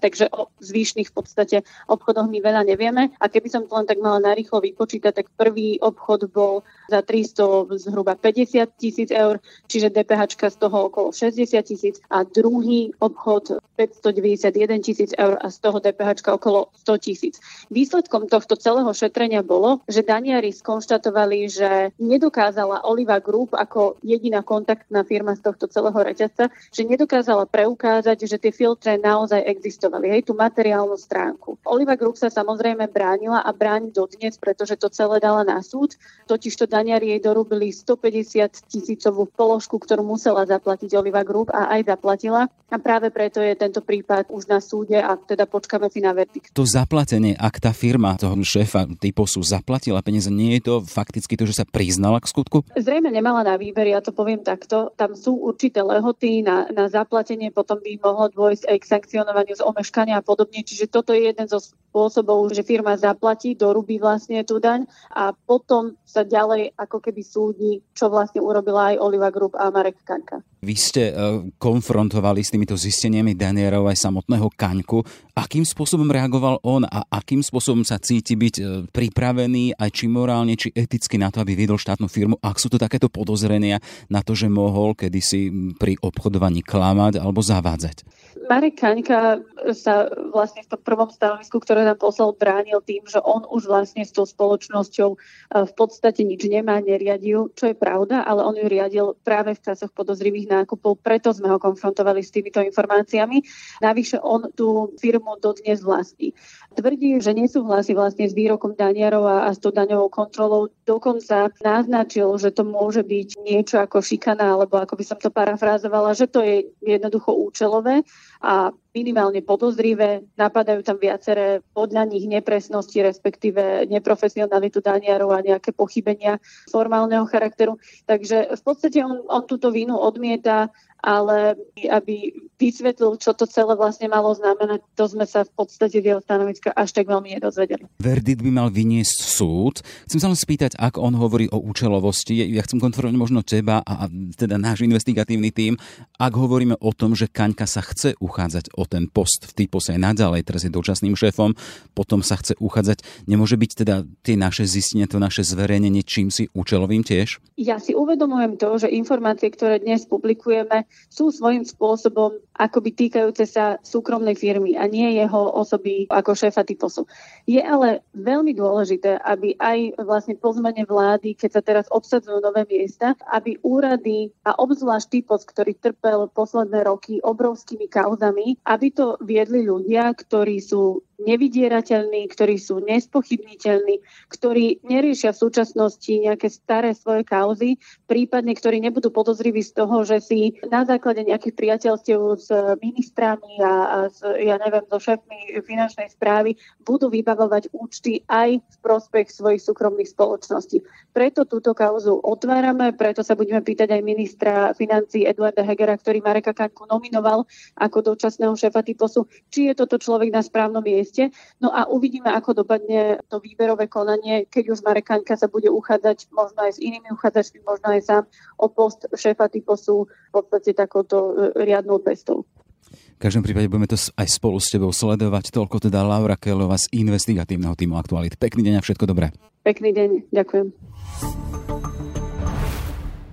takže 0.00 0.28
o 0.32 0.52
zvyšných 0.60 1.08
v 1.10 1.14
podstate 1.14 1.56
obchodoch 1.88 2.28
my 2.28 2.38
veľa 2.42 2.62
nevieme. 2.68 3.10
A 3.22 3.24
keby 3.30 3.48
som 3.48 3.62
to 3.64 3.72
len 3.74 3.86
tak 3.88 3.98
mala 4.02 4.20
narýchlo 4.22 4.60
vypočítať, 4.60 5.12
tak 5.14 5.26
prvý 5.34 5.80
obchod 5.80 6.28
bol 6.32 6.66
za 6.90 7.00
300 7.00 7.68
zhruba 7.78 8.18
50 8.18 8.68
tisíc 8.76 9.08
eur, 9.12 9.38
čiže 9.70 9.92
DPH 9.92 10.50
z 10.50 10.56
toho 10.58 10.90
okolo 10.90 11.08
60 11.14 11.44
tisíc 11.62 11.96
a 12.10 12.24
druhý 12.24 12.90
obchod 12.98 13.62
591 13.78 14.82
tisíc 14.82 15.10
eur 15.14 15.38
a 15.38 15.46
z 15.50 15.58
toho 15.62 15.78
DPH 15.78 16.26
okolo 16.26 16.74
100 16.82 16.98
tisíc. 16.98 17.34
Výsledkom 17.70 18.26
tohto 18.26 18.58
celého 18.58 18.90
šetrenia 18.90 19.46
bolo, 19.46 19.78
že 19.86 20.02
Daniari 20.02 20.50
skonštatovali, 20.50 21.38
že 21.46 21.70
nedokázala 22.02 22.82
Oliva 22.82 23.22
Group 23.22 23.54
ako 23.54 24.00
jediná 24.02 24.42
kontaktná 24.42 25.06
firma 25.06 25.38
z 25.38 25.46
tohto 25.46 25.70
celého 25.70 25.94
reťazca, 25.94 26.50
že 26.74 26.82
nedokázala 26.82 27.37
dokázala 27.38 27.46
preukázať, 27.46 28.18
že 28.26 28.36
tie 28.38 28.50
filtre 28.50 28.98
naozaj 28.98 29.46
existovali, 29.46 30.10
hej, 30.10 30.26
tú 30.26 30.34
materiálnu 30.34 30.98
stránku. 30.98 31.58
Oliva 31.62 31.94
Group 31.94 32.18
sa 32.18 32.26
samozrejme 32.26 32.90
bránila 32.90 33.44
a 33.46 33.50
bráni 33.54 33.94
dodnes, 33.94 34.34
pretože 34.40 34.74
to 34.74 34.90
celé 34.90 35.22
dala 35.22 35.46
na 35.46 35.62
súd, 35.62 35.94
totiž 36.26 36.54
to 36.58 36.66
daňari 36.66 37.14
jej 37.14 37.20
dorúbili 37.22 37.70
150 37.70 38.66
tisícovú 38.66 39.30
položku, 39.30 39.78
ktorú 39.78 40.02
musela 40.02 40.42
zaplatiť 40.42 40.90
Oliva 40.98 41.22
Group 41.22 41.54
a 41.54 41.70
aj 41.78 41.94
zaplatila. 41.94 42.50
A 42.68 42.76
práve 42.76 43.08
preto 43.08 43.40
je 43.40 43.56
tento 43.56 43.80
prípad 43.80 44.28
už 44.28 44.44
na 44.44 44.60
súde 44.60 45.00
a 45.00 45.16
teda 45.16 45.48
počkáme 45.48 45.88
si 45.88 46.04
na 46.04 46.12
verdikt. 46.12 46.52
To 46.52 46.68
zaplatenie, 46.68 47.32
ak 47.32 47.64
tá 47.64 47.72
firma 47.72 48.20
toho 48.20 48.36
šéfa 48.36 48.84
typosu 49.00 49.40
zaplatila 49.40 50.04
peniaze, 50.04 50.28
nie 50.28 50.60
je 50.60 50.68
to 50.68 50.74
fakticky 50.84 51.32
to, 51.32 51.48
že 51.48 51.64
sa 51.64 51.64
priznala 51.64 52.20
k 52.20 52.28
skutku? 52.28 52.68
Zrejme 52.76 53.08
nemala 53.08 53.40
na 53.40 53.56
výber, 53.56 53.88
ja 53.88 54.04
to 54.04 54.12
poviem 54.12 54.44
takto. 54.44 54.92
Tam 55.00 55.16
sú 55.16 55.40
určité 55.48 55.80
lehoty 55.80 56.44
na, 56.44 56.68
na 56.68 56.92
zaplatenie 56.92 57.27
neplatenie, 57.34 57.52
potom 57.52 57.76
by 57.82 58.00
mohlo 58.00 58.32
dôjsť 58.32 58.64
aj 58.64 58.76
k 58.80 58.90
sankcionovaniu 58.96 59.54
z 59.58 59.66
omeškania 59.66 60.16
a 60.20 60.24
podobne. 60.24 60.64
Čiže 60.64 60.88
toto 60.88 61.12
je 61.12 61.28
jeden 61.28 61.44
zo 61.44 61.60
spôsobov, 61.60 62.48
že 62.54 62.64
firma 62.64 62.96
zaplatí, 62.96 63.52
dorubí 63.52 64.00
vlastne 64.00 64.40
tú 64.46 64.56
daň 64.62 64.88
a 65.12 65.34
potom 65.34 65.98
sa 66.08 66.24
ďalej 66.24 66.72
ako 66.78 66.96
keby 67.04 67.22
súdi, 67.26 67.72
čo 67.92 68.08
vlastne 68.08 68.40
urobila 68.40 68.94
aj 68.94 69.00
Oliva 69.02 69.28
Group 69.28 69.58
a 69.58 69.68
Marek 69.68 70.00
Kaňka. 70.06 70.40
Vy 70.58 70.74
ste 70.74 71.14
uh, 71.14 71.46
konfrontovali 71.54 72.42
s 72.42 72.50
týmito 72.50 72.74
zisteniami 72.74 73.38
Danierov 73.38 73.86
aj 73.86 74.10
samotného 74.10 74.50
Kaňku. 74.58 75.06
Akým 75.38 75.62
spôsobom 75.62 76.10
reagoval 76.10 76.58
on 76.66 76.82
a 76.82 77.06
akým 77.14 77.46
spôsobom 77.46 77.86
sa 77.86 78.02
cíti 78.02 78.34
byť 78.34 78.54
uh, 78.58 78.66
pripravený 78.90 79.78
aj 79.78 79.90
či 79.94 80.10
morálne, 80.10 80.58
či 80.58 80.74
eticky 80.74 81.14
na 81.14 81.30
to, 81.30 81.38
aby 81.38 81.54
viedol 81.54 81.78
štátnu 81.78 82.10
firmu, 82.10 82.34
ak 82.42 82.58
sú 82.58 82.66
to 82.66 82.78
takéto 82.82 83.06
podozrenia 83.06 83.78
na 84.10 84.18
to, 84.26 84.34
že 84.34 84.50
mohol 84.50 84.98
kedysi 84.98 85.74
pri 85.78 85.94
obchodovaní 86.02 86.66
klamať 86.66 87.22
alebo 87.22 87.38
zavádzať? 87.38 88.02
Marek 88.48 88.80
Kaňka 88.80 89.44
sa 89.76 90.08
vlastne 90.32 90.64
v 90.64 90.72
tom 90.72 90.80
prvom 90.80 91.12
stanovisku, 91.12 91.60
ktoré 91.60 91.84
nám 91.84 92.00
poslal, 92.00 92.32
bránil 92.32 92.80
tým, 92.80 93.04
že 93.04 93.20
on 93.20 93.44
už 93.44 93.68
vlastne 93.68 94.00
s 94.00 94.16
tou 94.16 94.24
spoločnosťou 94.24 95.10
v 95.52 95.72
podstate 95.76 96.24
nič 96.24 96.48
nemá, 96.48 96.80
neriadil, 96.80 97.52
čo 97.52 97.68
je 97.68 97.76
pravda, 97.76 98.24
ale 98.24 98.40
on 98.40 98.56
ju 98.56 98.64
riadil 98.64 99.12
práve 99.20 99.52
v 99.52 99.60
časoch 99.60 99.92
podozrivých 99.92 100.48
nákupov, 100.48 100.96
preto 101.04 101.28
sme 101.28 101.52
ho 101.52 101.60
konfrontovali 101.60 102.24
s 102.24 102.32
týmito 102.32 102.64
informáciami. 102.64 103.44
Navyše 103.84 104.24
on 104.24 104.48
tú 104.56 104.96
firmu 104.96 105.36
dodnes 105.44 105.84
vlastní. 105.84 106.32
Tvrdí, 106.72 107.20
že 107.20 107.36
nesúhlasí 107.36 107.92
vlastne 107.92 108.24
s 108.24 108.32
výrokom 108.32 108.72
Daniarov 108.72 109.28
a, 109.28 109.36
a 109.44 109.52
s 109.52 109.60
tou 109.60 109.76
daňovou 109.76 110.08
kontrolou. 110.08 110.72
Dokonca 110.88 111.52
naznačil, 111.60 112.32
že 112.40 112.56
to 112.56 112.64
môže 112.64 113.04
byť 113.04 113.28
niečo 113.44 113.76
ako 113.76 114.00
šikana, 114.00 114.56
alebo 114.56 114.80
ako 114.80 114.96
by 114.96 115.04
som 115.04 115.18
to 115.20 115.28
parafrázovala, 115.28 116.16
že 116.16 116.24
to 116.32 116.40
je 116.40 116.64
jednoducho 116.80 117.36
účelové 117.36 118.00
a 118.38 118.70
minimálne 118.94 119.42
podozrivé, 119.42 120.26
napadajú 120.38 120.82
tam 120.82 120.98
viaceré 120.98 121.62
podľa 121.74 122.06
nich 122.06 122.26
nepresnosti, 122.26 122.98
respektíve 123.02 123.86
neprofesionalitu 123.90 124.78
daniarov 124.82 125.34
a 125.34 125.42
nejaké 125.42 125.74
pochybenia 125.74 126.38
formálneho 126.70 127.26
charakteru. 127.26 127.78
Takže 128.06 128.54
v 128.54 128.62
podstate 128.62 129.02
on, 129.02 129.26
on 129.26 129.42
túto 129.46 129.70
vínu 129.74 129.94
odmieta 129.94 130.70
ale 130.98 131.54
aby 131.86 132.34
vysvetlil, 132.58 133.22
čo 133.22 133.38
to 133.38 133.46
celé 133.46 133.78
vlastne 133.78 134.10
malo 134.10 134.34
znamenať, 134.34 134.82
to 134.98 135.06
sme 135.06 135.22
sa 135.22 135.46
v 135.46 135.52
podstate 135.54 136.02
z 136.02 136.10
jeho 136.10 136.20
stanoviska 136.20 136.74
až 136.74 136.90
tak 136.90 137.06
veľmi 137.06 137.38
nedozvedeli. 137.38 137.86
Verdikt 138.02 138.42
by 138.42 138.50
mal 138.50 138.68
vyniesť 138.68 139.18
súd. 139.22 139.86
Chcem 140.10 140.18
sa 140.18 140.26
len 140.26 140.34
spýtať, 140.34 140.74
ak 140.74 140.98
on 140.98 141.14
hovorí 141.14 141.46
o 141.54 141.62
účelovosti, 141.62 142.34
ja 142.34 142.62
chcem 142.66 142.82
kontrolovať 142.82 143.14
možno 143.14 143.46
teba 143.46 143.78
a 143.86 144.10
teda 144.34 144.58
náš 144.58 144.82
investigatívny 144.82 145.54
tím, 145.54 145.78
ak 146.18 146.34
hovoríme 146.34 146.74
o 146.82 146.90
tom, 146.90 147.14
že 147.14 147.30
Kaňka 147.30 147.70
sa 147.70 147.78
chce 147.78 148.18
uchádzať 148.18 148.74
o 148.74 148.82
ten 148.82 149.06
post 149.06 149.54
v 149.54 149.64
typose 149.64 149.94
aj 149.94 150.02
naďalej, 150.02 150.42
teraz 150.42 150.66
je 150.66 150.74
dočasným 150.74 151.14
šéfom, 151.14 151.54
potom 151.94 152.26
sa 152.26 152.34
chce 152.34 152.58
uchádzať, 152.58 153.06
nemôže 153.30 153.54
byť 153.54 153.70
teda 153.86 154.02
tie 154.26 154.34
naše 154.34 154.66
zistenie, 154.66 155.06
to 155.06 155.22
naše 155.22 155.46
zverejnenie 155.46 156.02
čím 156.02 156.34
si 156.34 156.50
účelovým 156.58 157.06
tiež? 157.06 157.38
Ja 157.54 157.78
si 157.78 157.94
uvedomujem 157.94 158.58
to, 158.58 158.82
že 158.82 158.90
informácie, 158.90 159.54
ktoré 159.54 159.78
dnes 159.78 160.02
publikujeme, 160.10 160.87
sú 161.08 161.30
svojím 161.32 161.64
spôsobom 161.64 162.36
akoby 162.58 162.90
týkajúce 162.94 163.46
sa 163.48 163.78
súkromnej 163.80 164.34
firmy 164.34 164.74
a 164.74 164.90
nie 164.90 165.16
jeho 165.16 165.52
osoby 165.54 166.10
ako 166.10 166.34
šéfa 166.34 166.66
typosu. 166.66 167.06
Je 167.46 167.62
ale 167.62 168.02
veľmi 168.18 168.52
dôležité, 168.52 169.22
aby 169.22 169.54
aj 169.58 169.98
vlastne 170.02 170.34
po 170.36 170.52
zmene 170.52 170.84
vlády, 170.84 171.38
keď 171.38 171.50
sa 171.58 171.62
teraz 171.62 171.86
obsadzujú 171.88 172.42
nové 172.42 172.66
miesta, 172.66 173.14
aby 173.32 173.56
úrady 173.62 174.30
a 174.44 174.56
obzvlášť 174.58 175.06
typos, 175.08 175.42
ktorý 175.46 175.72
trpel 175.78 176.28
posledné 176.32 176.84
roky 176.84 177.22
obrovskými 177.22 177.86
kauzami, 177.88 178.58
aby 178.66 178.90
to 178.92 179.16
viedli 179.22 179.64
ľudia, 179.64 180.12
ktorí 180.12 180.60
sú 180.60 181.02
nevydierateľní, 181.18 182.30
ktorí 182.30 182.56
sú 182.62 182.78
nespochybniteľní, 182.86 184.00
ktorí 184.30 184.82
neriešia 184.86 185.34
v 185.34 185.42
súčasnosti 185.42 186.12
nejaké 186.14 186.46
staré 186.46 186.94
svoje 186.94 187.26
kauzy, 187.26 187.76
prípadne 188.06 188.54
ktorí 188.54 188.78
nebudú 188.78 189.10
podozriví 189.10 189.58
z 189.60 189.74
toho, 189.74 190.06
že 190.06 190.22
si 190.22 190.54
na 190.70 190.86
základe 190.86 191.26
nejakých 191.26 191.54
priateľstiev 191.58 192.20
s 192.38 192.48
ministrami 192.78 193.58
a, 193.58 193.74
a 193.86 193.98
s, 194.08 194.22
ja 194.22 194.56
neviem, 194.62 194.86
so 194.86 195.02
šéfmi 195.02 195.58
finančnej 195.66 196.08
správy 196.14 196.54
budú 196.86 197.10
vybavovať 197.10 197.74
účty 197.74 198.22
aj 198.30 198.62
v 198.62 198.76
prospech 198.78 199.34
svojich 199.34 199.62
súkromných 199.62 200.14
spoločností. 200.14 200.86
Preto 201.10 201.44
túto 201.44 201.74
kauzu 201.74 202.14
otvárame, 202.22 202.94
preto 202.94 203.26
sa 203.26 203.34
budeme 203.34 203.58
pýtať 203.58 203.90
aj 203.90 204.02
ministra 204.06 204.54
financí 204.72 205.26
Eduarda 205.26 205.66
Hegera, 205.66 205.98
ktorý 205.98 206.22
Mareka 206.22 206.54
Kaňku 206.54 206.86
nominoval 206.86 207.42
ako 207.74 208.14
dočasného 208.14 208.54
šéfa 208.54 208.86
typosu, 208.86 209.26
či 209.50 209.66
je 209.68 209.74
toto 209.74 209.98
človek 209.98 210.30
na 210.30 210.46
správnom 210.46 210.80
mieste 210.80 211.07
mieste. 211.08 211.32
No 211.60 211.72
a 211.72 211.88
uvidíme, 211.88 212.28
ako 212.28 212.62
dopadne 212.62 213.18
to 213.32 213.40
výberové 213.40 213.88
konanie, 213.88 214.44
keď 214.44 214.76
už 214.76 214.84
Marek 214.84 215.08
Kaňka 215.08 215.40
sa 215.40 215.48
bude 215.48 215.72
uchádzať 215.72 216.28
možno 216.30 216.68
aj 216.68 216.76
s 216.76 216.82
inými 216.84 217.08
uchádzačmi, 217.16 217.64
možno 217.64 217.96
aj 217.96 218.00
sám 218.04 218.22
o 218.60 218.68
post 218.68 219.08
šéfa 219.16 219.48
typosu 219.48 220.04
v 220.04 220.32
podstate 220.36 220.76
takouto 220.76 221.16
e, 221.32 221.64
riadnou 221.64 221.98
cestou. 222.04 222.44
V 222.88 223.20
každom 223.20 223.42
prípade 223.42 223.66
budeme 223.66 223.90
to 223.90 223.98
aj 223.98 224.28
spolu 224.30 224.62
s 224.62 224.70
tebou 224.70 224.94
sledovať. 224.94 225.50
Toľko 225.50 225.90
teda 225.90 226.06
Laura 226.06 226.38
Kelová 226.38 226.78
z 226.78 226.86
investigatívneho 226.94 227.74
týmu 227.74 227.98
Aktualit. 227.98 228.38
Pekný 228.38 228.62
deň 228.70 228.74
a 228.78 228.84
všetko 228.84 229.10
dobré. 229.10 229.34
Pekný 229.66 229.90
deň, 229.90 230.30
ďakujem. 230.30 230.70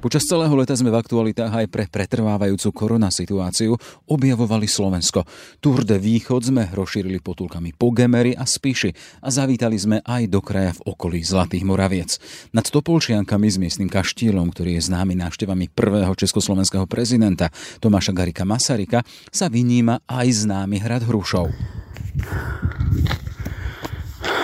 Počas 0.05 0.29
celého 0.29 0.53
leta 0.53 0.77
sme 0.77 0.93
v 0.93 1.01
aktualitách 1.01 1.49
aj 1.49 1.65
pre 1.65 1.89
pretrvávajúcu 1.89 2.69
korona 2.77 3.09
situáciu 3.09 3.73
objavovali 4.05 4.69
Slovensko. 4.69 5.25
Tour 5.57 5.81
de 5.81 5.97
Východ 5.97 6.53
sme 6.53 6.69
rozšírili 6.69 7.25
potulkami 7.25 7.73
po 7.73 7.89
Gemery 7.89 8.37
a 8.37 8.45
Spiši 8.45 8.93
a 9.25 9.33
zavítali 9.33 9.73
sme 9.81 10.05
aj 10.05 10.29
do 10.29 10.45
kraja 10.45 10.77
v 10.77 10.93
okolí 10.93 11.25
Zlatých 11.25 11.65
Moraviec. 11.65 12.21
Nad 12.53 12.69
Topolčiankami 12.69 13.49
s 13.49 13.57
miestnym 13.57 13.89
kaštieľom, 13.89 14.53
ktorý 14.53 14.77
je 14.77 14.93
známy 14.93 15.17
návštevami 15.25 15.73
prvého 15.73 16.13
československého 16.13 16.85
prezidenta 16.85 17.49
Tomáša 17.81 18.13
Garika 18.13 18.45
Masarika, 18.45 19.01
sa 19.33 19.49
vyníma 19.49 20.05
aj 20.05 20.45
známy 20.45 20.85
hrad 20.85 21.01
Hrušov. 21.01 21.49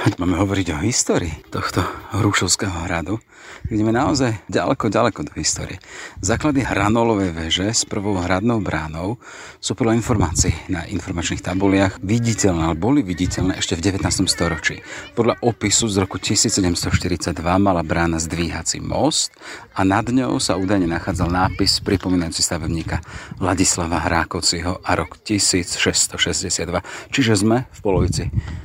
Máme 0.21 0.37
hovoriť 0.41 0.67
o 0.73 0.81
histórii 0.81 1.33
tohto 1.53 1.85
Hrušovského 2.17 2.73
hradu. 2.89 3.21
Ideme 3.69 3.93
naozaj 3.93 4.33
ďaleko, 4.49 4.89
ďaleko 4.89 5.29
do 5.29 5.33
histórie. 5.37 5.77
Základy 6.25 6.65
hranolovej 6.65 7.29
veže 7.29 7.69
s 7.69 7.85
prvou 7.85 8.17
hradnou 8.17 8.57
bránou 8.57 9.21
sú 9.61 9.77
podľa 9.77 10.01
informácií 10.01 10.57
na 10.73 10.89
informačných 10.89 11.45
tabuliach 11.45 12.01
viditeľné, 12.01 12.73
ale 12.73 12.75
boli 12.75 13.05
viditeľné 13.05 13.61
ešte 13.61 13.77
v 13.77 13.93
19. 13.93 14.25
storočí. 14.25 14.81
Podľa 15.13 15.37
opisu 15.45 15.85
z 15.85 15.95
roku 16.01 16.17
1742 16.17 17.37
mala 17.61 17.85
brána 17.85 18.17
zdvíhací 18.17 18.81
most 18.81 19.37
a 19.77 19.85
nad 19.85 20.09
ňou 20.09 20.41
sa 20.41 20.57
údajne 20.57 20.89
nachádzal 20.89 21.29
nápis 21.29 21.77
pripomínajúci 21.85 22.41
stavebníka 22.41 23.05
Vladislava 23.37 24.01
Hrákociho 24.01 24.81
a 24.81 24.91
rok 24.97 25.21
1662. 25.21 27.13
Čiže 27.13 27.33
sme 27.37 27.69
v 27.69 27.79
polovici 27.85 28.23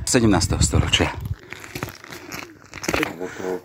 17. 0.08 0.56
storočia. 0.64 1.25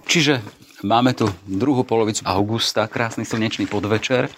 Čiže 0.05 0.41
máme 0.83 1.13
tu 1.13 1.29
druhú 1.45 1.85
polovicu 1.85 2.25
augusta, 2.25 2.89
krásny 2.89 3.25
slnečný 3.25 3.69
podvečer 3.69 4.29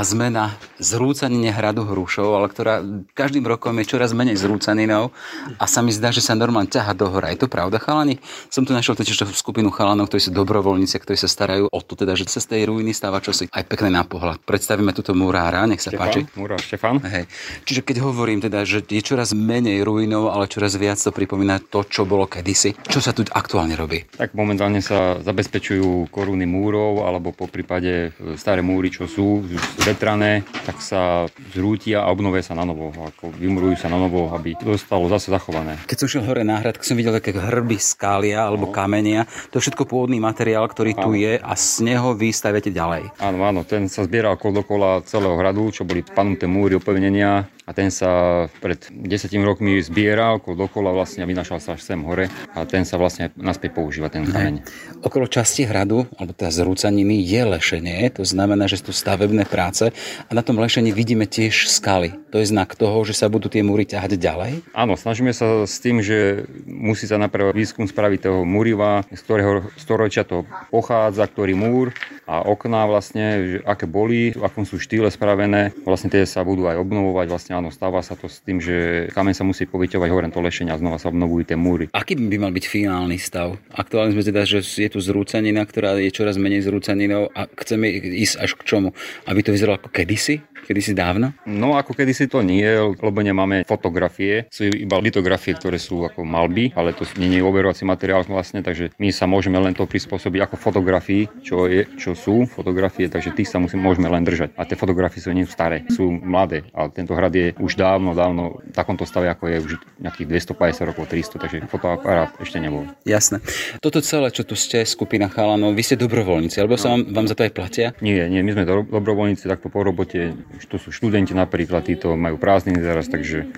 a 0.00 0.04
sme 0.06 0.32
na 0.32 0.56
zrúcanine 0.80 1.52
hradu 1.52 1.84
Hrušov, 1.84 2.32
ale 2.32 2.48
ktorá 2.48 2.80
každým 3.12 3.44
rokom 3.44 3.76
je 3.84 3.92
čoraz 3.92 4.16
menej 4.16 4.40
zrúcaninou 4.40 5.12
a 5.60 5.68
sa 5.68 5.84
mi 5.84 5.92
zdá, 5.92 6.08
že 6.08 6.24
sa 6.24 6.32
normálne 6.32 6.72
ťaha 6.72 6.96
do 6.96 7.04
hora. 7.12 7.28
Je 7.28 7.44
to 7.44 7.52
pravda, 7.52 7.76
chalani? 7.76 8.16
Som 8.48 8.64
tu 8.64 8.72
našiel 8.72 8.96
totiž 8.96 9.28
skupinu 9.36 9.68
chalanov, 9.68 10.08
ktorí 10.08 10.24
sú 10.24 10.32
dobrovoľníci, 10.32 10.96
ktorí 11.04 11.20
sa 11.20 11.28
starajú 11.28 11.68
o 11.68 11.80
to, 11.84 12.00
teda, 12.00 12.16
že 12.16 12.32
sa 12.32 12.40
z 12.40 12.48
tej 12.48 12.72
ruiny 12.72 12.96
stáva 12.96 13.20
čosi 13.20 13.52
aj 13.52 13.60
pekné 13.68 13.92
na 13.92 14.08
pohľad. 14.08 14.40
Predstavíme 14.40 14.96
túto 14.96 15.12
murára, 15.12 15.68
nech 15.68 15.84
sa 15.84 15.92
Štefán, 15.92 16.08
páči. 16.08 16.20
Murár 16.32 16.64
Štefan. 16.64 16.96
Hej. 17.04 17.28
Čiže 17.68 17.84
keď 17.84 18.00
hovorím 18.00 18.40
teda, 18.40 18.64
že 18.64 18.80
je 18.80 19.04
čoraz 19.04 19.36
menej 19.36 19.84
ruinov, 19.84 20.32
ale 20.32 20.48
čoraz 20.48 20.80
viac 20.80 20.96
to 20.96 21.12
pripomína 21.12 21.60
to, 21.68 21.84
čo 21.84 22.08
bolo 22.08 22.24
kedysi. 22.24 22.72
Čo 22.88 23.04
sa 23.04 23.12
tu 23.12 23.20
aktuálne 23.28 23.76
robí? 23.76 24.08
Tak 24.16 24.32
momentálne 24.32 24.80
sa 24.80 25.20
zabezpečujú 25.20 26.08
koruny 26.08 26.48
múrov 26.48 27.04
alebo 27.04 27.36
po 27.36 27.52
prípade 27.52 28.16
staré 28.40 28.64
múry, 28.64 28.88
čo 28.88 29.04
sú 29.04 29.44
vetrané, 29.90 30.46
tak 30.62 30.78
sa 30.78 31.26
zrútia 31.50 32.06
a 32.06 32.12
obnovia 32.14 32.46
sa 32.46 32.54
na 32.54 32.62
novo, 32.62 32.94
ako 32.94 33.34
vymurujú 33.34 33.74
sa 33.74 33.90
na 33.90 33.98
novo, 33.98 34.30
aby 34.30 34.54
to 34.54 34.78
stalo 34.78 35.10
zase 35.10 35.34
zachované. 35.34 35.74
Keď 35.90 35.96
som 35.98 36.08
šiel 36.08 36.24
hore 36.26 36.46
na 36.46 36.62
hrad, 36.62 36.78
som 36.78 36.94
videl 36.94 37.14
také 37.18 37.34
hrby 37.34 37.76
skália 37.82 38.46
alebo 38.46 38.70
no. 38.70 38.74
kamenia. 38.74 39.26
To 39.50 39.58
je 39.58 39.66
všetko 39.66 39.90
pôvodný 39.90 40.22
materiál, 40.22 40.66
ktorý 40.70 40.94
áno. 40.94 41.02
tu 41.02 41.10
je 41.18 41.38
a 41.38 41.52
z 41.58 41.82
neho 41.82 42.14
vy 42.14 42.30
stavete 42.30 42.70
ďalej. 42.70 43.18
Áno, 43.18 43.42
áno, 43.42 43.66
ten 43.66 43.90
sa 43.90 44.06
zbieral 44.06 44.38
okolo 44.38 44.62
dokola 44.62 44.88
celého 45.02 45.34
hradu, 45.34 45.74
čo 45.74 45.82
boli 45.82 46.06
panuté 46.06 46.46
múry, 46.46 46.78
opevnenia 46.78 47.50
a 47.70 47.72
ten 47.72 47.94
sa 47.94 48.44
pred 48.58 48.90
10 48.90 49.30
rokmi 49.46 49.78
zbieral 49.78 50.42
okolo 50.42 50.66
dokola 50.66 50.90
vlastne 50.90 51.22
a 51.22 51.30
vynašal 51.30 51.62
sa 51.62 51.78
až 51.78 51.86
sem 51.86 52.02
hore 52.02 52.26
a 52.50 52.66
ten 52.66 52.82
sa 52.82 52.98
vlastne 52.98 53.30
naspäť 53.38 53.78
používa, 53.78 54.10
ten 54.10 54.26
kameň. 54.26 54.66
Okolo 55.06 55.30
časti 55.30 55.70
hradu, 55.70 56.10
alebo 56.18 56.34
teda 56.34 56.50
zrúcaniny 56.50 57.22
je 57.22 57.42
lešenie, 57.46 58.10
to 58.10 58.26
znamená, 58.26 58.66
že 58.66 58.82
sú 58.82 58.90
tu 58.90 58.92
stavebné 58.98 59.46
práce 59.46 59.94
a 60.26 60.30
na 60.34 60.42
tom 60.42 60.58
lešení 60.58 60.90
vidíme 60.90 61.30
tiež 61.30 61.70
skaly. 61.70 62.18
To 62.34 62.42
je 62.42 62.50
znak 62.50 62.74
toho, 62.74 63.06
že 63.06 63.14
sa 63.14 63.30
budú 63.30 63.46
tie 63.46 63.62
múry 63.62 63.86
ťahať 63.86 64.18
ďalej? 64.18 64.66
Áno, 64.74 64.98
snažíme 64.98 65.30
sa 65.30 65.62
s 65.62 65.78
tým, 65.78 66.02
že 66.02 66.42
musí 66.66 67.06
sa 67.06 67.22
najprv 67.22 67.54
výskum 67.54 67.86
spraviť 67.86 68.26
toho 68.26 68.42
múriva, 68.42 69.06
z 69.14 69.20
ktorého 69.22 69.70
storočia 69.78 70.26
to 70.26 70.42
pochádza, 70.74 71.30
ktorý 71.30 71.54
múr 71.54 71.94
a 72.30 72.46
okná 72.46 72.86
vlastne, 72.86 73.26
že 73.42 73.58
aké 73.66 73.90
boli, 73.90 74.30
v 74.30 74.46
akom 74.46 74.62
sú 74.62 74.78
štýle 74.78 75.10
spravené, 75.10 75.74
vlastne 75.82 76.06
tie 76.14 76.22
sa 76.22 76.46
budú 76.46 76.70
aj 76.70 76.78
obnovovať 76.78 77.26
vlastne 77.26 77.58
áno, 77.58 77.74
stáva 77.74 78.06
sa 78.06 78.14
to 78.14 78.30
s 78.30 78.38
tým, 78.46 78.62
že 78.62 79.10
kameň 79.10 79.34
sa 79.34 79.42
musí 79.42 79.66
povyťovať 79.66 80.08
hore 80.14 80.28
to 80.30 80.38
lešenia 80.38 80.78
a 80.78 80.80
znova 80.80 81.02
sa 81.02 81.10
obnovujú 81.10 81.42
tie 81.50 81.58
múry. 81.58 81.90
Aký 81.90 82.14
by 82.14 82.38
mal 82.38 82.54
byť 82.54 82.64
finálny 82.70 83.18
stav? 83.18 83.58
Aktuálne 83.74 84.14
sme 84.14 84.22
teda, 84.22 84.46
že 84.46 84.62
je 84.62 84.86
tu 84.86 85.02
zrúcanina, 85.02 85.66
ktorá 85.66 85.98
je 85.98 86.14
čoraz 86.14 86.38
menej 86.38 86.62
zrúcaninou 86.62 87.34
a 87.34 87.50
chceme 87.50 87.90
ísť 87.98 88.36
až 88.38 88.54
k 88.54 88.62
čomu? 88.62 88.94
Aby 89.26 89.42
to 89.42 89.50
vyzeralo 89.50 89.82
ako 89.82 89.90
kedysi? 89.90 90.38
Kedysi 90.60 90.94
dávno? 90.94 91.34
No 91.48 91.74
ako 91.74 91.96
kedysi 91.96 92.30
to 92.30 92.44
nie, 92.46 92.62
lebo 93.00 93.18
nemáme 93.24 93.66
fotografie, 93.66 94.46
sú 94.52 94.68
iba 94.70 95.00
litografie, 95.02 95.56
ktoré 95.56 95.80
sú 95.80 96.04
ako 96.04 96.22
malby, 96.22 96.70
ale 96.76 96.94
to 96.94 97.02
nie 97.18 97.40
je 97.40 97.42
overovací 97.42 97.82
materiál 97.82 98.22
vlastne, 98.28 98.62
takže 98.62 98.94
my 99.00 99.08
sa 99.10 99.24
môžeme 99.24 99.56
len 99.58 99.72
to 99.74 99.88
prispôsobiť 99.88 100.46
ako 100.46 100.56
fotografii, 100.60 101.26
čo, 101.42 101.64
je, 101.66 101.88
čo 101.96 102.12
sú 102.20 102.44
fotografie, 102.44 103.08
takže 103.08 103.32
tých 103.32 103.48
sa 103.48 103.56
musím, 103.56 103.80
môžeme 103.80 104.12
len 104.12 104.20
držať. 104.20 104.52
A 104.60 104.68
tie 104.68 104.76
fotografie 104.76 105.24
sú 105.24 105.32
nie 105.32 105.48
sú 105.48 105.56
staré, 105.56 105.88
sú 105.88 106.12
mladé, 106.12 106.68
ale 106.76 106.92
tento 106.92 107.16
hrad 107.16 107.32
je 107.32 107.56
už 107.56 107.80
dávno, 107.80 108.12
dávno 108.12 108.60
v 108.60 108.74
takomto 108.76 109.08
stave, 109.08 109.32
ako 109.32 109.48
je 109.48 109.56
už 109.64 109.72
nejakých 109.98 110.52
250 110.52 110.90
rokov, 110.92 111.04
300, 111.08 111.40
takže 111.40 111.56
fotoaparát 111.72 112.30
ešte 112.36 112.60
nebol. 112.60 112.84
Jasné. 113.08 113.40
Toto 113.80 114.04
celé, 114.04 114.28
čo 114.28 114.44
tu 114.44 114.52
ste, 114.54 114.84
skupina 114.84 115.32
chalanov, 115.32 115.72
vy 115.72 115.82
ste 115.82 115.96
dobrovoľníci, 115.96 116.60
alebo 116.60 116.76
sa 116.76 116.92
vám, 116.92 117.08
vám 117.08 117.26
za 117.30 117.34
to 117.38 117.46
aj 117.48 117.52
platia? 117.54 117.86
Nie, 118.04 118.28
nie, 118.28 118.44
my 118.44 118.50
sme 118.52 118.64
do, 118.68 118.84
dobrovoľníci 118.84 119.48
takto 119.48 119.72
po 119.72 119.80
robote, 119.80 120.36
to 120.68 120.76
sú 120.76 120.92
študenti 120.92 121.32
napríklad, 121.32 121.86
títo 121.86 122.14
majú 122.18 122.36
prázdniny 122.36 122.82
teraz, 122.82 123.08
takže 123.08 123.48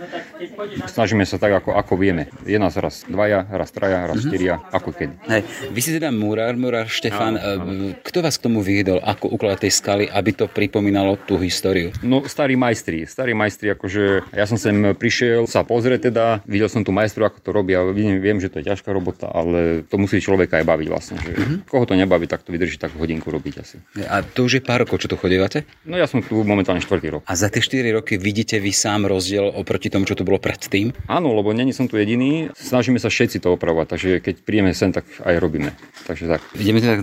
snažíme 0.87 1.25
sa 1.26 1.40
tak, 1.40 1.64
ako, 1.64 1.75
ako 1.75 1.92
vieme. 1.97 2.28
Je 2.45 2.61
nás 2.61 2.76
raz 2.76 3.09
dvaja, 3.09 3.49
raz 3.49 3.73
traja, 3.73 4.07
raz 4.07 4.21
mm-hmm. 4.21 4.28
štyria, 4.28 4.54
ako 4.71 4.90
kedy. 4.92 5.14
Hej, 5.28 5.42
vy 5.73 5.81
si 5.81 5.90
teda 5.97 6.12
murár, 6.12 6.54
murár 6.54 6.87
Štefan. 6.92 7.35
Áno, 7.40 7.97
Kto 8.04 8.21
vás 8.21 8.37
k 8.37 8.45
tomu 8.45 8.51
vyhydol, 8.61 9.00
ako 9.00 9.32
ukladať 9.32 9.59
tej 9.64 9.73
skaly, 9.73 10.04
aby 10.11 10.30
to 10.37 10.44
pripomínalo 10.50 11.16
tú 11.16 11.40
históriu? 11.40 11.94
No, 12.04 12.26
starí 12.28 12.59
majstri, 12.59 13.09
starí 13.09 13.32
majstri, 13.32 13.73
akože 13.73 14.35
ja 14.37 14.44
som 14.44 14.61
sem 14.61 14.92
prišiel 14.92 15.49
sa 15.49 15.64
pozrieť 15.64 16.12
teda, 16.12 16.25
videl 16.44 16.68
som 16.68 16.85
tu 16.85 16.92
majstru, 16.92 17.25
ako 17.25 17.38
to 17.40 17.50
robia, 17.54 17.80
viem, 17.94 18.21
viem, 18.21 18.37
že 18.42 18.52
to 18.52 18.61
je 18.61 18.68
ťažká 18.68 18.92
robota, 18.92 19.30
ale 19.32 19.87
to 19.88 19.97
musí 19.97 20.21
človeka 20.21 20.61
aj 20.61 20.66
baviť 20.66 20.88
vlastne. 20.90 21.16
Že 21.23 21.32
mm-hmm. 21.32 21.59
Koho 21.71 21.85
to 21.87 21.94
nebaví, 21.94 22.26
tak 22.26 22.42
to 22.42 22.50
vydrží 22.50 22.76
tak 22.76 22.92
hodinku 22.99 23.30
robiť 23.30 23.54
asi. 23.62 23.76
A 24.11 24.26
to 24.26 24.50
už 24.50 24.59
je 24.59 24.62
pár 24.62 24.82
rokov, 24.82 24.99
čo 24.99 25.09
tu 25.09 25.14
chodívate? 25.14 25.62
No 25.87 25.94
ja 25.94 26.11
som 26.11 26.21
tu 26.21 26.42
momentálne 26.42 26.82
4 26.82 26.99
rok. 27.14 27.23
A 27.30 27.32
za 27.38 27.47
tie 27.47 27.62
4 27.62 28.02
roky 28.02 28.18
vidíte 28.18 28.59
vy 28.59 28.75
sám 28.75 29.06
rozdiel 29.06 29.47
oproti 29.47 29.87
tomu, 29.87 30.09
čo 30.09 30.18
tu 30.18 30.26
bolo 30.26 30.42
predtým? 30.42 30.90
Áno, 31.06 31.30
lebo 31.37 31.54
není 31.54 31.71
som 31.71 31.87
tu 31.87 32.00
jediný, 32.00 32.50
snažíme 32.56 32.99
sa 32.99 33.06
všetci 33.06 33.38
to 33.38 33.54
opravovať, 33.54 33.87
takže 33.87 34.09
keď 34.25 34.35
príjeme 34.42 34.73
sem, 34.75 34.90
tak 34.90 35.06
aj 35.23 35.37
robíme. 35.38 35.71
Takže 36.09 36.25
tak. 36.26 36.40
Ideme 36.59 36.82
teda 36.82 36.97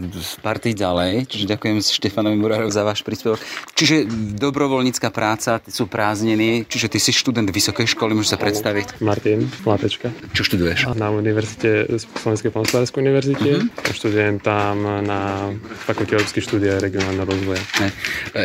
party 0.43 0.75
ďalej, 0.75 1.29
čiže 1.29 1.38
ďakujem 1.45 1.77
Štefanovi 1.79 2.35
Murárovi 2.35 2.73
za 2.73 2.83
váš 2.83 3.05
príspevok. 3.05 3.39
Čiže 3.77 4.09
dobrovoľnícka 4.35 5.13
práca, 5.13 5.63
sú 5.69 5.85
prázdniny, 5.85 6.65
čiže 6.65 6.91
ty 6.91 6.97
si 6.97 7.13
študent 7.13 7.47
vysokej 7.47 7.87
školy, 7.95 8.17
môžeš 8.17 8.35
sa 8.35 8.39
predstaviť? 8.41 8.99
Martin 8.99 9.45
Platečka. 9.63 10.11
Čo 10.33 10.43
študuješ? 10.43 10.91
Na 10.97 11.13
univerzite, 11.13 11.87
Slovenskej 12.19 12.51
polnospodárskej 12.51 12.99
univerzite. 12.99 13.49
Uh-huh. 13.61 13.93
Študujem 13.93 14.41
tam 14.41 14.83
na 15.05 15.51
fakulte 15.87 16.17
Európskej 16.17 16.43
štúdie 16.43 16.73
a 16.73 16.81
regionálneho 16.81 17.27
rozvoja. 17.27 17.61
Ne. 17.79 17.89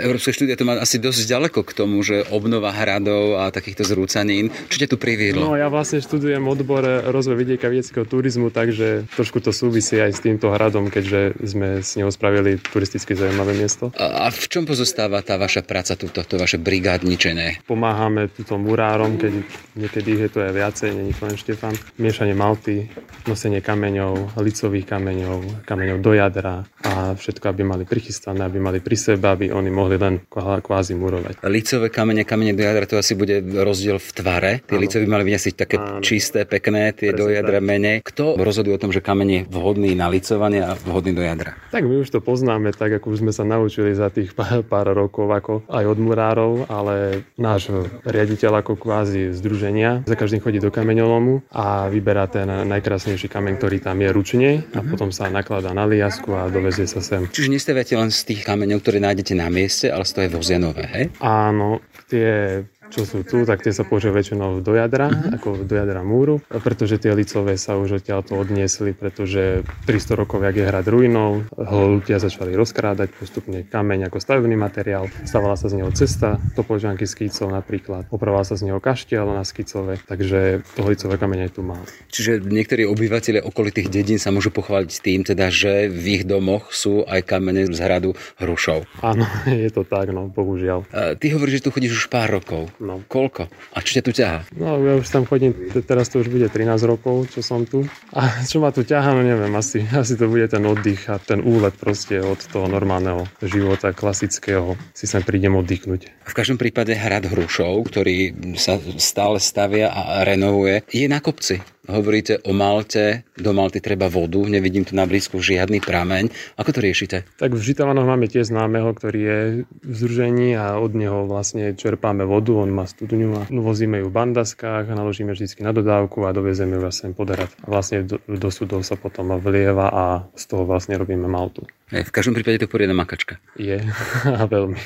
Európske 0.04 0.36
štúdia 0.36 0.58
to 0.58 0.68
má 0.68 0.76
asi 0.78 1.00
dosť 1.00 1.24
ďaleko 1.24 1.64
k 1.64 1.72
tomu, 1.72 2.02
že 2.04 2.26
obnova 2.30 2.74
hradov 2.74 3.40
a 3.40 3.48
takýchto 3.54 3.86
zrúcanín. 3.86 4.50
Čo 4.68 4.84
ťa 4.84 4.88
tu 4.90 4.96
priviedlo? 4.98 5.46
No 5.46 5.56
ja 5.56 5.70
vlastne 5.70 6.02
študujem 6.02 6.42
odbor 6.44 6.82
rozvoj 6.84 7.36
vidieka 7.38 7.70
vidieckého 7.70 8.04
turizmu, 8.04 8.50
takže 8.50 9.06
trošku 9.14 9.40
to 9.40 9.54
súvisí 9.54 9.96
aj 10.00 10.18
s 10.18 10.20
týmto 10.20 10.50
hradom, 10.50 10.90
keďže 10.90 11.38
sme 11.44 11.80
s 11.80 11.94
neho 11.94 12.10
spravili 12.10 12.58
turisticky 12.74 13.14
zaujímavé 13.14 13.54
miesto. 13.54 13.94
A, 13.94 14.26
v 14.34 14.46
čom 14.50 14.66
pozostáva 14.66 15.22
tá 15.22 15.38
vaša 15.38 15.62
práca, 15.62 15.94
túto, 15.94 16.26
to 16.26 16.34
vaše 16.34 16.58
brigádničené? 16.58 17.62
Pomáhame 17.70 18.26
túto 18.34 18.58
murárom, 18.58 19.14
keď 19.14 19.46
niekedy 19.78 20.26
je 20.26 20.28
to 20.34 20.42
aj 20.42 20.50
viacej, 20.50 20.90
není 20.90 21.14
to 21.14 21.22
len 21.30 21.38
Štefan. 21.38 21.74
Miešanie 22.02 22.34
malty, 22.34 22.90
nosenie 23.30 23.62
kameňov, 23.62 24.34
licových 24.42 24.90
kameňov, 24.90 25.62
kameňov 25.62 25.98
do 26.02 26.12
jadra 26.18 26.66
a 26.82 27.14
všetko, 27.14 27.44
aby 27.54 27.62
mali 27.62 27.84
prichystané, 27.86 28.42
aby 28.42 28.58
mali 28.58 28.82
pri 28.82 28.96
sebe, 28.98 29.30
aby 29.30 29.54
oni 29.54 29.70
mohli 29.70 29.94
len 29.94 30.26
kvázi 30.34 30.98
murovať. 30.98 31.46
Licové 31.46 31.92
kamene, 31.94 32.26
kamene 32.26 32.56
do 32.56 32.64
jadra, 32.64 32.88
to 32.88 32.98
asi 32.98 33.14
bude 33.14 33.38
rozdiel 33.44 34.00
v 34.00 34.10
tvare. 34.10 34.52
Tie 34.64 34.80
licové 34.80 35.06
mali 35.06 35.28
byť 35.30 35.34
asi 35.36 35.50
také 35.52 35.76
Áno. 35.76 36.00
čisté, 36.00 36.48
pekné, 36.48 36.96
tie 36.96 37.12
Presne 37.12 37.20
do 37.20 37.24
jadra 37.30 37.58
menej. 37.60 38.00
Kto 38.02 38.40
rozhoduje 38.40 38.74
o 38.74 38.80
tom, 38.80 38.90
že 38.90 39.04
kameň 39.04 39.28
je 39.28 39.40
vhodný 39.52 39.92
na 39.92 40.08
licovanie 40.08 40.64
a 40.64 40.72
vhodný 40.74 41.12
do 41.12 41.20
jadra? 41.20 41.54
Tak 41.70 41.84
my 41.84 42.00
už 42.00 42.08
to 42.10 42.24
poznáme, 42.24 42.63
tak 42.72 43.02
ako 43.02 43.12
už 43.12 43.18
sme 43.20 43.32
sa 43.34 43.44
naučili 43.44 43.92
za 43.92 44.08
tých 44.08 44.32
pár, 44.38 44.64
pár 44.64 44.94
rokov 44.96 45.28
ako 45.28 45.52
aj 45.68 45.84
od 45.84 45.98
murárov, 46.00 46.52
ale 46.70 47.26
náš 47.36 47.68
riaditeľ 48.06 48.64
ako 48.64 48.80
kvázi 48.80 49.34
združenia 49.36 50.06
za 50.08 50.16
každým 50.16 50.40
chodí 50.40 50.62
do 50.62 50.72
kameňolomu 50.72 51.44
a 51.52 51.90
vyberá 51.90 52.30
ten 52.30 52.46
najkrásnejší 52.46 53.26
kameň, 53.28 53.54
ktorý 53.58 53.76
tam 53.82 54.00
je 54.00 54.08
ručne 54.14 54.50
a 54.72 54.80
mm-hmm. 54.80 54.90
potom 54.94 55.10
sa 55.10 55.28
nakladá 55.28 55.74
na 55.74 55.84
liasku 55.84 56.30
a 56.32 56.48
dovezie 56.48 56.86
sa 56.86 57.02
sem. 57.02 57.26
Čiže 57.28 57.50
nestaviate 57.50 57.98
len 57.98 58.14
z 58.14 58.20
tých 58.32 58.46
kameňov, 58.46 58.80
ktoré 58.80 59.02
nájdete 59.02 59.34
na 59.34 59.50
mieste, 59.50 59.90
ale 59.90 60.06
z 60.06 60.10
toho 60.14 60.24
je 60.24 60.30
vozia 60.30 60.58
nové, 60.62 60.86
hej? 60.86 61.04
Áno, 61.18 61.82
tie 62.06 62.62
čo 62.90 63.06
sú 63.08 63.24
tu, 63.24 63.44
tak 63.48 63.64
tie 63.64 63.72
sa 63.72 63.86
používajú 63.86 64.14
väčšinou 64.14 64.50
do 64.60 64.72
jadra, 64.76 65.08
uh-huh. 65.10 65.36
ako 65.36 65.48
do 65.64 65.74
jadra 65.74 66.02
múru, 66.04 66.40
pretože 66.48 67.00
tie 67.00 67.12
licové 67.16 67.56
sa 67.56 67.78
už 67.78 68.02
odtiaľ 68.02 68.24
to 68.24 68.36
odniesli, 68.36 68.92
pretože 68.92 69.64
300 69.86 70.20
rokov, 70.20 70.44
jak 70.44 70.56
je 70.56 70.64
hrad 70.64 70.86
ruinou, 70.86 71.44
ho 71.54 71.80
ľudia 71.98 72.20
začali 72.20 72.52
rozkrádať 72.54 73.14
postupne 73.16 73.64
kameň 73.64 74.08
ako 74.08 74.18
stavebný 74.20 74.56
materiál, 74.58 75.08
stávala 75.24 75.56
sa 75.56 75.70
z 75.70 75.80
neho 75.80 75.90
cesta 75.94 76.36
do 76.54 76.62
Polžanky 76.62 77.08
skýcov 77.08 77.50
napríklad, 77.50 78.08
opravoval 78.12 78.44
sa 78.44 78.58
z 78.58 78.70
neho 78.70 78.78
kaštiel 78.78 79.26
na 79.26 79.42
skýcove, 79.42 80.04
takže 80.04 80.62
to 80.76 80.80
licové 80.86 81.16
kamene 81.16 81.48
tu 81.48 81.64
má. 81.64 81.78
Čiže 82.12 82.44
niektorí 82.44 82.86
obyvateľe 82.86 83.42
okolitých 83.42 83.88
dedín 83.90 84.18
sa 84.20 84.30
môžu 84.30 84.54
pochváliť 84.54 84.92
tým, 85.00 85.20
teda, 85.26 85.50
že 85.50 85.90
v 85.90 86.20
ich 86.20 86.24
domoch 86.24 86.70
sú 86.70 87.02
aj 87.06 87.26
kamene 87.26 87.66
z 87.70 87.78
hradu 87.80 88.14
Hrušov. 88.38 88.86
Áno, 89.02 89.26
je 89.64 89.70
to 89.70 89.82
tak, 89.86 90.10
no, 90.10 90.30
bohužiaľ. 90.30 90.86
Ty 90.90 91.26
hovoríš, 91.34 91.62
že 91.62 91.64
tu 91.66 91.70
chodíš 91.74 92.04
už 92.04 92.06
pár 92.10 92.30
rokov. 92.40 92.73
No. 92.82 93.02
Koľko? 93.06 93.46
A 93.74 93.78
čo 93.82 94.00
ťa 94.00 94.02
tu 94.02 94.12
ťaha? 94.14 94.38
No, 94.58 94.78
ja 94.82 94.94
už 94.98 95.06
tam 95.06 95.28
chodím, 95.28 95.54
teraz 95.84 96.10
to 96.10 96.22
už 96.22 96.30
bude 96.30 96.46
13 96.50 96.78
rokov, 96.86 97.30
čo 97.30 97.40
som 97.42 97.66
tu. 97.68 97.86
A 98.14 98.28
čo 98.50 98.58
ma 98.58 98.74
tu 98.74 98.82
ťaha, 98.82 99.14
no 99.14 99.22
neviem, 99.22 99.52
asi, 99.54 99.84
asi 100.02 100.14
to 100.18 100.26
bude 100.26 100.46
ten 100.50 100.64
oddych 100.64 101.06
a 101.10 101.18
ten 101.20 101.42
úlet 101.42 101.74
proste 101.76 102.18
od 102.22 102.40
toho 102.50 102.66
normálneho 102.66 103.26
života, 103.44 103.94
klasického. 103.94 104.78
Si 104.96 105.06
sem 105.06 105.22
prídem 105.22 105.54
oddychnúť. 105.58 106.10
V 106.24 106.34
každom 106.34 106.56
prípade 106.56 106.96
hrad 106.96 107.28
Hrušov, 107.28 107.90
ktorý 107.90 108.32
sa 108.56 108.80
stále 108.96 109.38
stavia 109.38 109.92
a 109.92 110.22
renovuje, 110.22 110.86
je 110.90 111.06
na 111.10 111.20
kopci. 111.20 111.73
Hovoríte 111.84 112.40
o 112.48 112.56
Malte, 112.56 113.28
do 113.36 113.52
Malty 113.52 113.76
treba 113.84 114.08
vodu, 114.08 114.40
nevidím 114.40 114.88
tu 114.88 114.96
na 114.96 115.04
blízku 115.04 115.36
žiadny 115.36 115.84
prameň. 115.84 116.32
Ako 116.56 116.72
to 116.72 116.80
riešite? 116.80 117.28
Tak 117.36 117.52
v 117.52 117.60
Žitavanoch 117.60 118.08
máme 118.08 118.24
tiež 118.24 118.48
známeho, 118.48 118.88
ktorý 118.96 119.20
je 119.20 119.38
v 119.68 119.92
združení 119.92 120.56
a 120.56 120.80
od 120.80 120.96
neho 120.96 121.28
vlastne 121.28 121.76
čerpáme 121.76 122.24
vodu, 122.24 122.56
on 122.56 122.72
má 122.72 122.88
studňu 122.88 123.28
a 123.36 123.42
vozíme 123.52 124.00
ju 124.00 124.08
v 124.08 124.16
bandaskách 124.16 124.88
naložíme 124.96 125.36
vždy 125.36 125.60
na 125.60 125.76
dodávku 125.76 126.24
a 126.24 126.32
dovezeme 126.32 126.80
ju 126.80 126.88
sem 126.88 127.12
poderať. 127.12 127.52
A 127.60 127.66
vlastne 127.68 128.00
do, 128.00 128.16
do 128.24 128.48
sudov 128.48 128.80
sa 128.80 128.96
potom 128.96 129.36
vlieva 129.36 129.92
a 129.92 130.04
z 130.40 130.44
toho 130.48 130.64
vlastne 130.64 130.96
robíme 130.96 131.28
Maltu. 131.28 131.68
v 131.92 132.08
každom 132.08 132.32
prípade 132.32 132.64
to 132.64 132.70
poriadna 132.70 132.96
makačka. 132.96 133.36
Je, 133.60 133.76
a 134.40 134.48
veľmi. 134.48 134.80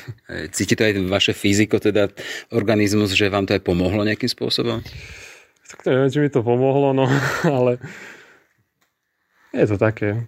Cítite 0.51 0.83
aj 0.83 0.99
vaše 1.07 1.31
fyziko, 1.31 1.79
teda 1.79 2.11
organizmus, 2.51 3.15
že 3.15 3.31
vám 3.31 3.47
to 3.47 3.55
aj 3.55 3.63
pomohlo 3.63 4.03
nejakým 4.03 4.27
spôsobom? 4.27 4.83
Tak 5.69 5.85
to 5.85 5.93
neviem, 5.93 6.09
či 6.09 6.19
mi 6.19 6.29
to 6.33 6.41
pomohlo, 6.41 6.97
no, 6.97 7.05
ale 7.57 7.77
je 9.53 9.65
to 9.69 9.77
také. 9.77 10.25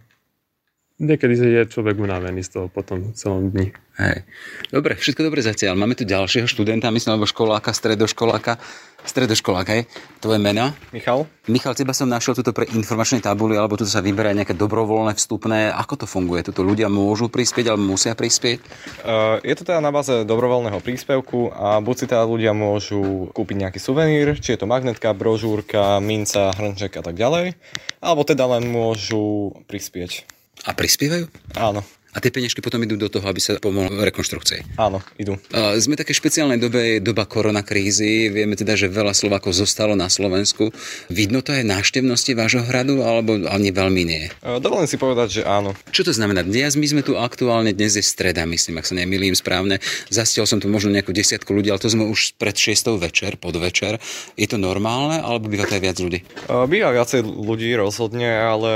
Niekedy 1.02 1.34
je 1.34 1.64
človek 1.66 1.98
unavený 1.98 2.46
z 2.46 2.62
toho 2.62 2.68
potom 2.70 3.10
celom 3.18 3.50
dni. 3.50 3.74
Hej. 3.98 4.22
Dobre, 4.70 4.94
všetko 4.94 5.26
dobre 5.26 5.42
zatiaľ. 5.42 5.74
Máme 5.74 5.98
tu 5.98 6.06
ďalšieho 6.06 6.46
študenta, 6.46 6.94
myslím, 6.94 7.18
alebo 7.18 7.26
školáka, 7.26 7.74
stredoškoláka. 7.74 8.62
Stredoškolák, 9.02 9.68
hej? 9.74 9.90
Tvoje 10.22 10.38
meno? 10.38 10.78
Michal. 10.94 11.26
Michal, 11.50 11.74
teba 11.74 11.90
som 11.98 12.06
našiel 12.06 12.38
tuto 12.38 12.54
pre 12.54 12.70
informačné 12.70 13.18
tabuly, 13.18 13.58
alebo 13.58 13.74
tu 13.74 13.90
sa 13.90 13.98
vyberá 13.98 14.30
nejaké 14.38 14.54
dobrovoľné 14.54 15.18
vstupné. 15.18 15.74
Ako 15.74 15.98
to 15.98 16.06
funguje? 16.06 16.46
Tuto 16.46 16.62
ľudia 16.62 16.86
môžu 16.86 17.26
prispieť, 17.34 17.74
alebo 17.74 17.98
musia 17.98 18.14
prispieť? 18.14 18.62
Uh, 19.02 19.42
je 19.42 19.58
to 19.58 19.66
teda 19.66 19.82
na 19.82 19.90
báze 19.90 20.14
dobrovoľného 20.22 20.86
príspevku 20.86 21.50
a 21.50 21.82
buď 21.82 21.96
si 21.98 22.06
teda 22.06 22.30
ľudia 22.30 22.54
môžu 22.54 23.34
kúpiť 23.34 23.58
nejaký 23.58 23.80
suvenír, 23.82 24.38
či 24.38 24.54
je 24.54 24.62
to 24.62 24.70
magnetka, 24.70 25.18
brožúrka, 25.18 25.98
minca, 25.98 26.54
hrnček 26.54 26.94
a 26.94 27.04
tak 27.04 27.18
ďalej, 27.18 27.58
alebo 28.06 28.22
teda 28.22 28.46
len 28.54 28.70
môžu 28.70 29.58
prispieť. 29.66 30.41
A 30.66 30.72
prispievajú? 30.78 31.26
Áno. 31.58 31.82
A 32.12 32.20
tie 32.20 32.28
peniažky 32.28 32.60
potom 32.60 32.84
idú 32.84 33.00
do 33.00 33.08
toho, 33.08 33.24
aby 33.24 33.40
sa 33.40 33.56
pomohlo 33.56 34.04
rekonštrukcii. 34.04 34.76
Áno, 34.76 35.00
idú. 35.16 35.40
A 35.56 35.80
sme 35.80 35.96
v 35.96 36.04
takej 36.04 36.20
špeciálnej 36.20 36.60
dobe, 36.60 37.00
doba 37.00 37.24
koronakrízy. 37.24 38.28
Vieme 38.28 38.60
teda, 38.60 38.76
že 38.76 38.92
veľa 38.92 39.16
Slovákov 39.16 39.56
zostalo 39.56 39.96
na 39.96 40.12
Slovensku. 40.12 40.76
Vidno 41.08 41.40
to 41.40 41.56
aj 41.56 41.64
náštevnosti 41.64 42.36
vášho 42.36 42.68
hradu, 42.68 43.00
alebo 43.00 43.40
ani 43.48 43.72
veľmi 43.72 44.02
nie? 44.04 44.28
Dovolím 44.44 44.92
si 44.92 45.00
povedať, 45.00 45.40
že 45.40 45.42
áno. 45.48 45.72
Čo 45.96 46.08
to 46.08 46.12
znamená? 46.12 46.44
Dnes 46.44 46.76
my 46.76 46.84
sme 46.84 47.00
tu 47.00 47.16
aktuálne, 47.16 47.72
dnes 47.72 47.96
je 47.96 48.04
streda, 48.04 48.44
myslím, 48.44 48.84
ak 48.84 48.92
sa 48.92 49.00
nemýlim 49.00 49.32
správne. 49.32 49.80
Zastiel 50.12 50.44
som 50.44 50.60
tu 50.60 50.68
možno 50.68 50.92
nejakú 50.92 51.16
desiatku 51.16 51.56
ľudí, 51.56 51.72
ale 51.72 51.80
to 51.80 51.88
sme 51.88 52.12
už 52.12 52.36
pred 52.36 52.60
6 52.60 52.92
večer, 53.00 53.40
podvečer. 53.40 54.04
Je 54.36 54.52
to 54.52 54.60
normálne, 54.60 55.24
alebo 55.24 55.48
býva 55.48 55.64
to 55.64 55.80
aj 55.80 55.84
viac 55.88 55.98
ľudí? 56.04 56.28
Býva 56.68 56.92
viacej 56.92 57.24
ľudí 57.24 57.72
rozhodne, 57.80 58.28
ale 58.28 58.72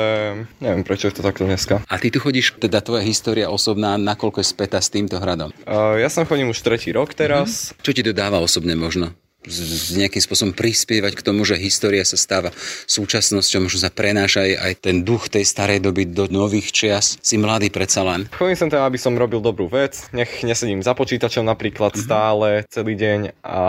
neviem, 0.63 0.87
prečo 0.87 1.11
je 1.11 1.19
to 1.19 1.25
takto 1.25 1.43
dneska. 1.43 1.83
A 1.91 1.99
ty 1.99 2.07
tu 2.07 2.23
chodíš, 2.23 2.55
teda 2.61 2.79
tvoja 2.79 3.03
história 3.03 3.23
osobná, 3.49 3.97
nakoľko 3.97 4.43
je 4.43 4.47
spätá 4.47 4.77
s 4.77 4.93
týmto 4.93 5.17
hradom? 5.17 5.49
Uh, 5.65 5.97
ja 5.97 6.11
som 6.11 6.27
chodím 6.27 6.53
už 6.53 6.61
tretí 6.61 6.93
rok 6.93 7.17
teraz. 7.17 7.73
Uh-huh. 7.73 7.81
Čo 7.81 7.91
ti 7.95 8.01
to 8.05 8.13
dáva 8.13 8.37
osobne 8.43 8.77
možno? 8.77 9.15
Z 9.47 9.97
nejakým 9.97 10.21
spôsobom 10.21 10.53
prispievať 10.53 11.13
k 11.17 11.25
tomu, 11.25 11.45
že 11.45 11.59
história 11.59 12.01
sa 12.05 12.17
stáva 12.17 12.49
súčasnosťou, 12.89 13.65
možno 13.65 13.79
sa 13.81 13.91
prenáša 13.93 14.45
aj, 14.45 14.53
aj 14.57 14.73
ten 14.81 14.95
duch 15.05 15.29
tej 15.29 15.45
starej 15.45 15.81
doby 15.81 16.09
do 16.09 16.25
nových 16.29 16.73
čias. 16.73 17.17
Si 17.21 17.37
mladý 17.37 17.69
predsa 17.69 18.01
len. 18.05 18.27
Chodím 18.33 18.57
som 18.57 18.69
tam, 18.69 18.83
aby 18.85 18.97
som 18.99 19.13
robil 19.15 19.39
dobrú 19.39 19.69
vec, 19.69 20.09
nech 20.11 20.41
nesedím 20.41 20.81
za 20.81 20.97
počítačom 20.97 21.45
napríklad 21.45 21.93
mm-hmm. 21.93 22.05
stále, 22.05 22.49
celý 22.69 22.93
deň 22.97 23.19
a 23.45 23.59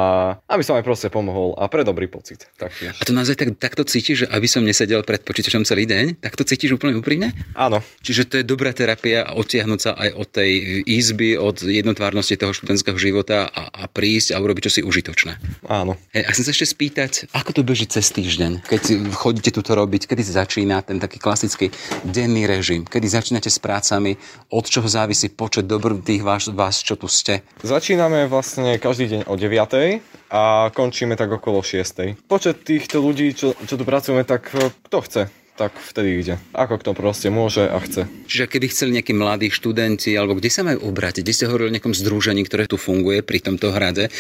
aby 0.49 0.63
som 0.65 0.77
aj 0.77 0.85
proste 0.85 1.09
pomohol 1.13 1.55
a 1.57 1.69
pre 1.69 1.85
dobrý 1.85 2.09
pocit. 2.09 2.49
Taktiež. 2.57 2.97
A 2.97 3.03
to 3.05 3.13
naozaj 3.13 3.37
tak, 3.37 3.55
takto 3.57 3.85
cítiš, 3.85 4.25
že 4.25 4.27
aby 4.33 4.49
som 4.49 4.65
nesedel 4.65 5.05
pred 5.05 5.23
počítačom 5.23 5.69
celý 5.69 5.85
deň? 5.85 6.21
Tak 6.21 6.37
to 6.37 6.45
cítiš 6.45 6.77
úplne 6.77 6.97
úprimne? 6.97 7.33
Áno. 7.55 7.85
Čiže 8.03 8.23
to 8.29 8.35
je 8.41 8.45
dobrá 8.45 8.73
terapia 8.73 9.27
a 9.27 9.37
odtiahnuť 9.37 9.81
sa 9.81 9.93
aj 9.97 10.11
od 10.17 10.29
tej 10.29 10.51
izby, 10.87 11.37
od 11.37 11.61
jednotvárnosti 11.63 12.39
toho 12.39 12.53
študentského 12.57 12.97
života 12.97 13.49
a, 13.51 13.69
a 13.71 13.85
prísť 13.91 14.37
a 14.37 14.41
urobiť 14.41 14.71
čosi 14.71 14.81
užitočné. 14.87 15.66
Áno. 15.67 15.99
Hej, 16.15 16.23
a 16.27 16.31
chcem 16.31 16.45
sa 16.47 16.53
ešte 16.55 16.67
spýtať, 16.71 17.13
ako 17.35 17.51
to 17.51 17.63
beží 17.67 17.91
cez 17.91 18.15
týždeň, 18.15 18.63
keď 18.63 18.83
chodíte 19.19 19.51
tu 19.51 19.61
robiť, 19.63 20.07
kedy 20.07 20.23
začína 20.23 20.83
ten 20.87 21.03
taký 21.03 21.19
klasický 21.19 21.75
denný 22.07 22.47
režim, 22.47 22.87
kedy 22.87 23.07
začínate 23.11 23.51
s 23.51 23.59
prácami, 23.59 24.15
od 24.55 24.65
čoho 24.67 24.87
závisí 24.87 25.27
počet 25.31 25.67
dobrých 25.67 26.23
vás, 26.23 26.47
vás, 26.55 26.79
čo 26.87 26.95
tu 26.95 27.11
ste? 27.11 27.43
Začíname 27.67 28.31
vlastne 28.31 28.79
každý 28.79 29.11
deň 29.11 29.21
o 29.27 29.35
9 29.35 30.31
a 30.31 30.71
končíme 30.71 31.19
tak 31.19 31.35
okolo 31.35 31.63
6. 31.63 32.31
Počet 32.31 32.63
týchto 32.63 33.03
ľudí, 33.03 33.35
čo, 33.35 33.59
čo 33.67 33.75
tu 33.75 33.83
pracujeme, 33.83 34.23
tak 34.23 34.55
kto 34.87 34.99
chce 35.03 35.46
tak 35.57 35.73
vtedy 35.75 36.21
ide. 36.21 36.35
Ako 36.53 36.77
kto 36.77 36.93
proste 36.93 37.33
môže 37.33 37.65
a 37.65 37.81
chce. 37.81 38.05
Čiže 38.29 38.45
keby 38.47 38.67
chceli 38.69 38.91
nejakí 39.01 39.17
mladí 39.17 39.49
študenti, 39.49 40.13
alebo 40.13 40.37
kde 40.37 40.53
sa 40.53 40.63
majú 40.63 40.93
obrátiť? 40.93 41.25
Kde 41.25 41.35
ste 41.35 41.49
hovorili 41.49 41.73
o 41.73 41.75
nejakom 41.81 41.97
združení, 41.97 42.45
ktoré 42.45 42.69
tu 42.69 42.77
funguje 42.77 43.25
pri 43.25 43.41
tomto 43.41 43.73
hrade? 43.73 44.13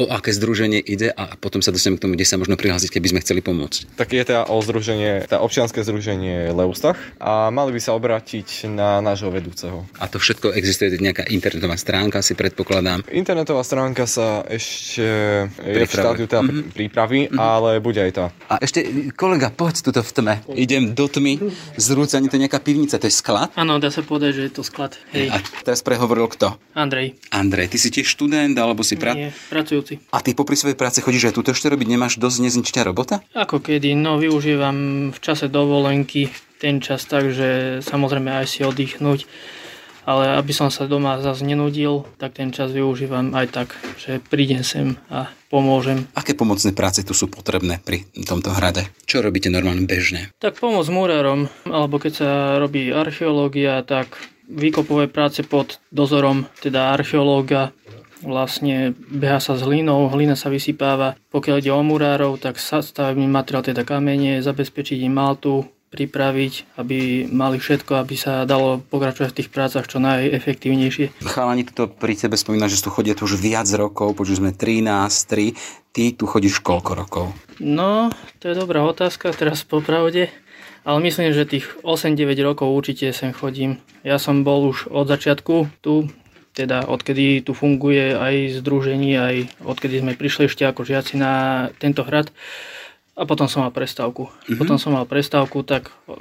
O 0.00 0.08
aké 0.08 0.32
združenie 0.32 0.80
ide 0.80 1.12
a 1.12 1.36
potom 1.36 1.60
sa 1.60 1.68
dostaneme 1.68 2.00
k 2.00 2.04
tomu, 2.08 2.12
kde 2.16 2.24
sa 2.24 2.40
možno 2.40 2.56
prihlásiť, 2.56 2.88
keby 2.92 3.12
sme 3.12 3.20
chceli 3.20 3.40
pomôcť? 3.44 3.96
Tak 3.96 4.08
je 4.12 4.24
teda 4.24 4.48
o 4.48 4.56
združenie, 4.64 5.28
tá 5.28 5.44
občianske 5.44 5.84
združenie 5.84 6.48
Leustach 6.52 6.96
a 7.20 7.52
mali 7.52 7.76
by 7.76 7.80
sa 7.80 7.92
obrátiť 7.92 8.72
na 8.72 9.04
nášho 9.04 9.28
vedúceho. 9.28 9.84
A 10.00 10.08
to 10.08 10.16
všetko 10.16 10.56
existuje 10.56 10.96
nejaká 10.96 11.28
internetová 11.28 11.76
stránka, 11.76 12.24
si 12.24 12.32
predpokladám. 12.32 13.04
Internetová 13.12 13.60
stránka 13.64 14.08
sa 14.08 14.44
ešte 14.48 15.04
je 15.60 15.84
v 15.84 15.92
štádiu 15.92 16.24
teda 16.24 16.40
mm-hmm. 16.40 16.72
prípravy, 16.72 17.20
mm-hmm. 17.28 17.38
ale 17.38 17.70
bude 17.84 18.00
aj 18.00 18.12
tá. 18.16 18.24
A 18.48 18.64
ešte 18.64 19.12
kolega, 19.12 19.52
poď 19.52 19.84
tuto 19.84 20.00
v 20.00 20.10
tme. 20.12 20.34
Idem 20.56 20.81
idem 20.82 20.98
do 20.98 21.06
tmy, 21.06 21.38
zrúcanie, 21.78 22.26
to 22.26 22.36
je 22.36 22.42
nejaká 22.42 22.58
pivnica, 22.58 22.98
to 22.98 23.06
je 23.06 23.14
sklad? 23.14 23.54
Áno, 23.54 23.78
dá 23.78 23.94
sa 23.94 24.02
povedať, 24.02 24.30
že 24.34 24.42
je 24.50 24.52
to 24.52 24.62
sklad. 24.66 24.98
Hej. 25.14 25.30
A 25.30 25.38
teraz 25.62 25.80
prehovoril 25.86 26.26
kto? 26.26 26.58
Andrej. 26.74 27.14
Andrej, 27.30 27.70
ty 27.70 27.78
si 27.78 27.94
tiež 27.94 28.10
študent, 28.10 28.58
alebo 28.58 28.82
si 28.82 28.98
pra... 28.98 29.14
Nie, 29.14 29.30
pracujúci. 29.46 30.02
A 30.10 30.18
ty 30.18 30.34
popri 30.34 30.58
svojej 30.58 30.74
práce 30.74 30.98
chodíš 30.98 31.30
aj 31.30 31.34
túto 31.38 31.54
ešte 31.54 31.70
robiť, 31.70 31.86
nemáš 31.86 32.18
dosť 32.18 32.50
nezničťa 32.50 32.82
robota? 32.82 33.22
Ako 33.38 33.62
kedy, 33.62 33.94
no 33.94 34.18
využívam 34.18 35.10
v 35.14 35.18
čase 35.22 35.46
dovolenky 35.46 36.28
ten 36.58 36.82
čas 36.82 37.06
tak, 37.06 37.30
že 37.30 37.82
samozrejme 37.82 38.42
aj 38.42 38.46
si 38.46 38.60
oddychnúť 38.62 39.26
ale 40.06 40.34
aby 40.38 40.52
som 40.54 40.68
sa 40.68 40.90
doma 40.90 41.18
zase 41.22 41.46
nenudil, 41.46 42.06
tak 42.18 42.38
ten 42.38 42.50
čas 42.50 42.74
využívam 42.74 43.34
aj 43.34 43.46
tak, 43.52 43.68
že 43.98 44.18
prídem 44.18 44.66
sem 44.66 44.98
a 45.12 45.30
pomôžem. 45.52 46.08
Aké 46.16 46.32
pomocné 46.32 46.72
práce 46.72 47.04
tu 47.06 47.12
sú 47.12 47.28
potrebné 47.28 47.78
pri 47.84 48.08
tomto 48.26 48.50
hrade? 48.50 48.88
Čo 49.04 49.22
robíte 49.22 49.52
normálne 49.52 49.84
bežne? 49.86 50.32
Tak 50.40 50.58
pomoc 50.58 50.88
múrarom, 50.88 51.46
alebo 51.68 52.00
keď 52.00 52.12
sa 52.12 52.30
robí 52.58 52.90
archeológia, 52.90 53.84
tak 53.84 54.16
výkopové 54.48 55.06
práce 55.06 55.46
pod 55.46 55.78
dozorom 55.92 56.48
teda 56.60 56.92
archeológa, 56.92 57.70
vlastne 58.22 58.94
beha 59.10 59.42
sa 59.42 59.58
s 59.58 59.66
hlinou, 59.66 60.06
hlina 60.14 60.38
sa 60.38 60.48
vysypáva. 60.48 61.18
Pokiaľ 61.34 61.56
ide 61.58 61.74
o 61.74 61.82
murárov, 61.82 62.38
tak 62.38 62.56
stavebný 62.58 63.26
materiál, 63.26 63.66
teda 63.66 63.82
kamene, 63.82 64.38
zabezpečiť 64.40 65.02
im 65.02 65.14
maltu, 65.14 65.66
pripraviť, 65.92 66.80
aby 66.80 67.28
mali 67.28 67.60
všetko, 67.60 68.00
aby 68.00 68.16
sa 68.16 68.48
dalo 68.48 68.80
pokračovať 68.80 69.28
v 69.28 69.38
tých 69.38 69.52
prácach 69.52 69.84
čo 69.84 70.00
najefektívnejšie. 70.00 71.20
Chalani 71.20 71.68
to 71.68 71.84
pri 71.86 72.16
tebe 72.16 72.40
spomína, 72.40 72.72
že 72.72 72.80
tu 72.80 72.88
chodia 72.88 73.12
tu 73.12 73.28
už 73.28 73.36
viac 73.36 73.68
rokov, 73.76 74.16
počuli 74.16 74.40
sme 74.40 74.50
13, 74.56 74.88
3. 75.28 75.92
Ty 75.92 76.04
tu 76.16 76.24
chodíš 76.24 76.64
koľko 76.64 76.90
rokov? 76.96 77.24
No, 77.60 78.08
to 78.40 78.48
je 78.48 78.56
dobrá 78.56 78.80
otázka, 78.80 79.36
teraz 79.36 79.60
popravde. 79.60 80.32
Ale 80.82 80.98
myslím, 81.04 81.30
že 81.30 81.46
tých 81.46 81.68
8-9 81.86 82.34
rokov 82.42 82.72
určite 82.72 83.12
sem 83.14 83.30
chodím. 83.30 83.78
Ja 84.02 84.18
som 84.18 84.42
bol 84.42 84.72
už 84.72 84.90
od 84.90 85.06
začiatku 85.06 85.70
tu, 85.78 86.10
teda 86.52 86.84
odkedy 86.90 87.40
tu 87.46 87.54
funguje 87.54 88.12
aj 88.12 88.60
združení, 88.60 89.14
aj 89.14 89.34
odkedy 89.62 90.02
sme 90.02 90.18
prišli 90.18 90.50
ešte 90.50 90.66
ako 90.66 90.82
žiaci 90.82 91.14
na 91.20 91.68
tento 91.78 92.02
hrad. 92.02 92.34
A 93.12 93.28
potom 93.28 93.44
som 93.44 93.60
mal 93.60 93.72
prestávku. 93.72 94.32
Mm-hmm. 94.32 94.56
Potom 94.56 94.80
som 94.80 94.96
mal 94.96 95.04
prestávku, 95.04 95.60
tak 95.68 95.92
e, 96.08 96.16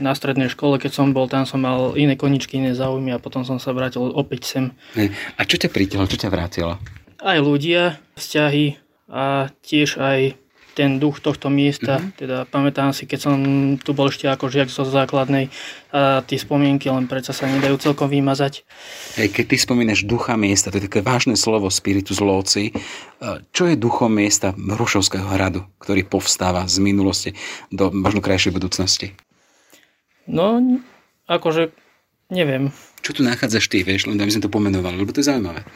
na 0.00 0.16
strednej 0.16 0.48
škole, 0.48 0.80
keď 0.80 0.96
som 0.96 1.12
bol, 1.12 1.28
tam 1.28 1.44
som 1.44 1.60
mal 1.60 1.92
iné 2.00 2.16
koničky, 2.16 2.56
iné 2.56 2.72
záujmy 2.72 3.12
a 3.12 3.20
potom 3.20 3.44
som 3.44 3.60
sa 3.60 3.76
vrátil 3.76 4.08
opäť 4.08 4.48
sem. 4.48 4.64
A 5.36 5.44
čo 5.44 5.60
ťa 5.60 5.68
pritiahlo, 5.68 6.08
čo 6.08 6.16
ťa 6.16 6.32
vrátilo? 6.32 6.80
Aj 7.20 7.36
ľudia, 7.36 8.00
vzťahy 8.16 8.80
a 9.12 9.52
tiež 9.60 10.00
aj 10.00 10.40
ten 10.74 11.02
duch 11.02 11.18
tohto 11.18 11.50
miesta. 11.50 11.98
Mm-hmm. 11.98 12.16
Teda 12.16 12.38
pamätám 12.46 12.94
si, 12.94 13.04
keď 13.04 13.18
som 13.18 13.34
tu 13.78 13.90
bol 13.92 14.08
ešte 14.08 14.30
ako 14.30 14.48
žiak 14.48 14.70
zo 14.70 14.86
základnej 14.86 15.50
a 15.90 16.22
tie 16.22 16.38
spomienky 16.38 16.86
len 16.86 17.10
predsa 17.10 17.34
sa 17.34 17.50
nedajú 17.50 17.74
celkom 17.82 18.06
vymazať. 18.06 18.62
Hej, 19.18 19.34
keď 19.34 19.44
ty 19.50 19.56
spomínaš 19.58 20.06
ducha 20.06 20.38
miesta, 20.38 20.70
to 20.70 20.78
je 20.78 20.86
také 20.86 21.02
vážne 21.02 21.34
slovo 21.34 21.66
spiritus 21.68 22.22
loci. 22.22 22.70
Čo 23.50 23.66
je 23.66 23.74
duchom 23.74 24.14
miesta 24.14 24.54
Hrušovského 24.54 25.26
hradu, 25.26 25.66
ktorý 25.82 26.06
povstáva 26.06 26.64
z 26.70 26.78
minulosti 26.78 27.30
do 27.74 27.90
možno 27.90 28.22
krajšej 28.22 28.54
budúcnosti? 28.54 29.18
No, 30.30 30.62
akože 31.26 31.74
neviem. 32.30 32.70
Čo 33.02 33.18
tu 33.18 33.26
nachádzaš 33.26 33.66
ty, 33.66 33.82
vieš, 33.82 34.06
len 34.06 34.20
aby 34.22 34.30
sme 34.30 34.46
to 34.46 34.52
pomenovali, 34.52 34.94
lebo 34.94 35.10
to 35.10 35.24
je 35.24 35.26
zaujímavé. 35.26 35.66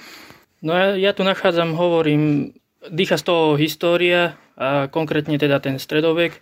No 0.65 0.73
ja, 0.73 0.97
ja 0.97 1.11
tu 1.13 1.27
nachádzam, 1.27 1.75
hovorím, 1.77 2.55
dýcha 2.91 3.17
z 3.21 3.25
toho 3.25 3.45
história, 3.57 4.37
a 4.55 4.87
konkrétne 4.87 5.35
teda 5.35 5.59
ten 5.59 5.83
stredovek, 5.83 6.39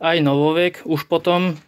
aj 0.00 0.16
novovek 0.24 0.82
už 0.88 1.06
potom, 1.06 1.60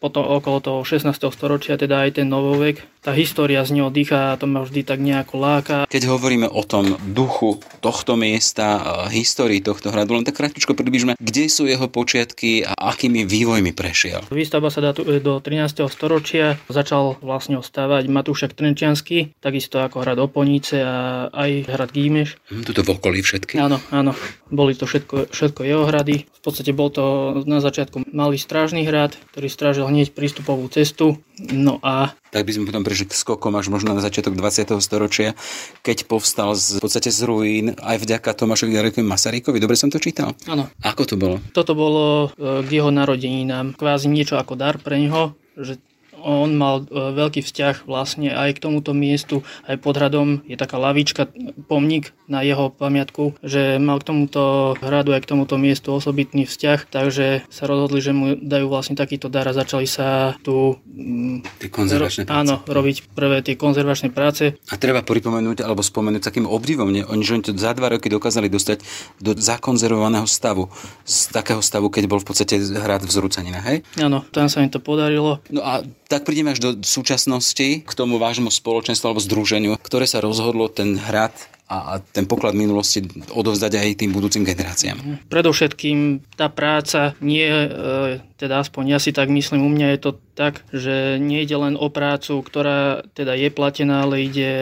potom 0.00 0.22
okolo 0.24 0.58
toho 0.58 0.80
16. 0.82 1.14
storočia, 1.30 1.78
teda 1.78 2.02
aj 2.08 2.22
ten 2.22 2.26
novovek. 2.26 2.82
Tá 3.04 3.12
história 3.12 3.60
z 3.60 3.76
neho 3.76 3.92
dýcha 3.92 4.32
a 4.32 4.38
to 4.40 4.48
ma 4.48 4.64
vždy 4.64 4.80
tak 4.80 4.96
nejako 4.96 5.36
láka. 5.36 5.76
Keď 5.92 6.08
hovoríme 6.08 6.48
o 6.48 6.64
tom 6.64 6.96
duchu 7.12 7.60
tohto 7.84 8.16
miesta, 8.16 8.80
histórii 9.12 9.60
tohto 9.60 9.92
hradu, 9.92 10.16
len 10.16 10.24
tak 10.24 10.40
krátko 10.40 10.72
približme, 10.72 11.12
kde 11.20 11.44
sú 11.52 11.68
jeho 11.68 11.84
počiatky 11.84 12.64
a 12.64 12.72
akými 12.72 13.28
vývojmi 13.28 13.76
prešiel. 13.76 14.24
Výstavba 14.32 14.72
sa 14.72 14.80
dá 14.80 14.96
do 14.96 15.36
13. 15.36 15.84
storočia. 15.92 16.56
Začal 16.72 17.20
vlastne 17.20 17.60
ostávať 17.60 18.08
Matúšak 18.08 18.56
Trenčiansky, 18.56 19.36
takisto 19.36 19.84
ako 19.84 20.00
hrad 20.00 20.16
Oponice 20.16 20.80
a 20.80 21.28
aj 21.28 21.76
hrad 21.76 21.92
Gímeš. 21.92 22.40
Hm, 22.48 22.64
tuto 22.64 22.88
v 22.88 22.96
okolí 22.96 23.20
všetky. 23.20 23.60
Áno, 23.60 23.84
áno. 23.92 24.16
Boli 24.48 24.72
to 24.72 24.88
všetko, 24.88 25.28
všetko 25.28 25.60
jeho 25.60 25.84
hrady. 25.84 26.24
V 26.24 26.40
podstate 26.40 26.72
bol 26.72 26.88
to 26.88 27.36
na 27.44 27.60
začiatku 27.60 28.16
malý 28.16 28.40
strážny 28.40 28.88
hrad, 28.88 29.12
ktorý 29.36 29.52
strážil 29.52 29.84
hneď 29.92 30.16
prístupovú 30.16 30.72
cestu. 30.72 31.20
No 31.52 31.82
a 31.84 32.16
tak 32.34 32.42
by 32.42 32.50
sme 32.50 32.66
potom 32.66 32.82
prešli 32.82 33.06
k 33.06 33.14
skokom 33.14 33.54
až 33.54 33.70
možno 33.70 33.94
na 33.94 34.02
začiatok 34.02 34.34
20. 34.34 34.74
storočia, 34.82 35.38
keď 35.86 36.10
povstal 36.10 36.58
z, 36.58 36.82
v 36.82 36.82
podstate 36.82 37.14
z 37.14 37.22
ruín 37.22 37.78
aj 37.78 38.02
vďaka 38.02 38.34
Tomášovi 38.34 38.74
Garekovi 38.74 39.06
Masarykovi. 39.06 39.62
Dobre 39.62 39.78
som 39.78 39.86
to 39.86 40.02
čítal? 40.02 40.34
Áno. 40.50 40.66
Ako 40.82 41.06
to 41.06 41.14
bolo? 41.14 41.38
Toto 41.54 41.78
bolo 41.78 42.34
e, 42.34 42.66
k 42.66 42.82
jeho 42.82 42.90
narodeninám. 42.90 43.78
Kvázi 43.78 44.10
niečo 44.10 44.34
ako 44.34 44.58
dar 44.58 44.82
pre 44.82 44.98
neho, 44.98 45.38
že 45.54 45.78
on 46.24 46.56
mal 46.56 46.88
e, 46.88 47.12
veľký 47.12 47.44
vzťah 47.44 47.84
vlastne 47.84 48.32
aj 48.32 48.56
k 48.56 48.62
tomuto 48.64 48.96
miestu, 48.96 49.44
aj 49.68 49.76
pod 49.84 50.00
hradom 50.00 50.40
je 50.48 50.56
taká 50.56 50.80
lavička, 50.80 51.28
pomník 51.68 52.16
na 52.24 52.40
jeho 52.40 52.72
pamiatku, 52.72 53.36
že 53.44 53.76
mal 53.76 54.00
k 54.00 54.08
tomuto 54.08 54.72
hradu 54.80 55.12
aj 55.12 55.28
k 55.28 55.30
tomuto 55.36 55.60
miestu 55.60 55.92
osobitný 55.92 56.48
vzťah, 56.48 56.88
takže 56.88 57.44
sa 57.52 57.64
rozhodli, 57.68 58.00
že 58.00 58.16
mu 58.16 58.32
dajú 58.40 58.66
vlastne 58.72 58.96
takýto 58.96 59.28
dar 59.28 59.44
a 59.44 59.52
začali 59.52 59.84
sa 59.84 60.32
tu 60.40 60.80
mm, 60.88 61.60
tie 61.60 61.68
konzervačné 61.68 62.24
práce. 62.24 62.40
Áno, 62.40 62.64
robiť 62.64 62.96
prvé 63.12 63.44
tie 63.44 63.60
konzervačné 63.60 64.08
práce. 64.08 64.56
A 64.72 64.80
treba 64.80 65.04
pripomenúť 65.04 65.60
alebo 65.60 65.84
spomenúť 65.84 66.24
takým 66.24 66.48
obdivom, 66.48 66.88
ne? 66.88 67.04
oni, 67.04 67.22
že 67.22 67.32
oni 67.36 67.44
to 67.44 67.52
za 67.52 67.76
dva 67.76 67.92
roky 67.92 68.08
dokázali 68.08 68.48
dostať 68.48 68.80
do 69.20 69.36
zakonzervovaného 69.36 70.24
stavu, 70.24 70.72
z 71.04 71.28
takého 71.28 71.60
stavu, 71.60 71.92
keď 71.92 72.08
bol 72.08 72.20
v 72.24 72.26
podstate 72.32 72.56
hrad 72.56 73.04
v 73.04 73.10
Zrúcanina, 73.12 73.60
hej? 73.68 73.84
Áno, 74.00 74.24
tam 74.32 74.48
sa 74.48 74.64
im 74.64 74.72
to 74.72 74.80
podarilo. 74.80 75.44
No 75.52 75.60
a 75.60 75.84
tak 76.14 76.30
prídeme 76.30 76.54
až 76.54 76.62
do 76.62 76.70
súčasnosti 76.78 77.82
k 77.82 77.92
tomu 77.98 78.22
vášmu 78.22 78.46
spoločenstvu 78.46 79.06
alebo 79.10 79.18
združeniu, 79.18 79.74
ktoré 79.82 80.06
sa 80.06 80.22
rozhodlo 80.22 80.70
ten 80.70 80.94
hrad 80.94 81.34
a 81.64 81.96
ten 81.98 82.28
poklad 82.28 82.52
minulosti 82.52 83.02
odovzdať 83.32 83.72
aj 83.72 84.04
tým 84.04 84.12
budúcim 84.12 84.44
generáciám. 84.44 85.26
Predovšetkým 85.32 86.20
tá 86.36 86.52
práca 86.52 87.16
nie, 87.24 87.40
e, 87.40 88.20
teda 88.36 88.60
aspoň 88.60 88.94
ja 88.94 88.98
si 89.00 89.16
tak 89.16 89.32
myslím, 89.32 89.64
u 89.64 89.70
mňa 89.72 89.96
je 89.96 90.00
to 90.04 90.10
tak, 90.36 90.60
že 90.70 91.16
nie 91.16 91.40
ide 91.40 91.56
len 91.56 91.74
o 91.80 91.88
prácu, 91.88 92.44
ktorá 92.44 93.02
teda 93.16 93.32
je 93.32 93.48
platená, 93.48 94.04
ale 94.04 94.28
ide 94.28 94.52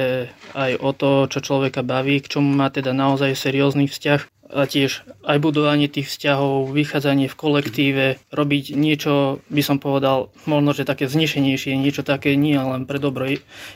aj 0.54 0.78
o 0.78 0.90
to, 0.94 1.10
čo 1.26 1.42
človeka 1.42 1.82
baví, 1.82 2.22
k 2.22 2.38
čomu 2.38 2.54
má 2.54 2.70
teda 2.70 2.94
naozaj 2.94 3.34
seriózny 3.34 3.90
vzťah 3.90 4.41
a 4.52 4.68
tiež 4.68 5.08
aj 5.24 5.38
budovanie 5.40 5.88
tých 5.88 6.12
vzťahov, 6.12 6.70
vychádzanie 6.70 7.26
v 7.26 7.36
kolektíve, 7.36 8.04
robiť 8.28 8.76
niečo, 8.76 9.40
by 9.48 9.62
som 9.64 9.80
povedal, 9.80 10.28
možno, 10.44 10.76
že 10.76 10.84
také 10.84 11.08
znešenejšie, 11.08 11.72
niečo 11.80 12.04
také 12.04 12.36
nie 12.36 12.60
len 12.60 12.84
pre 12.84 13.00
dobro 13.00 13.24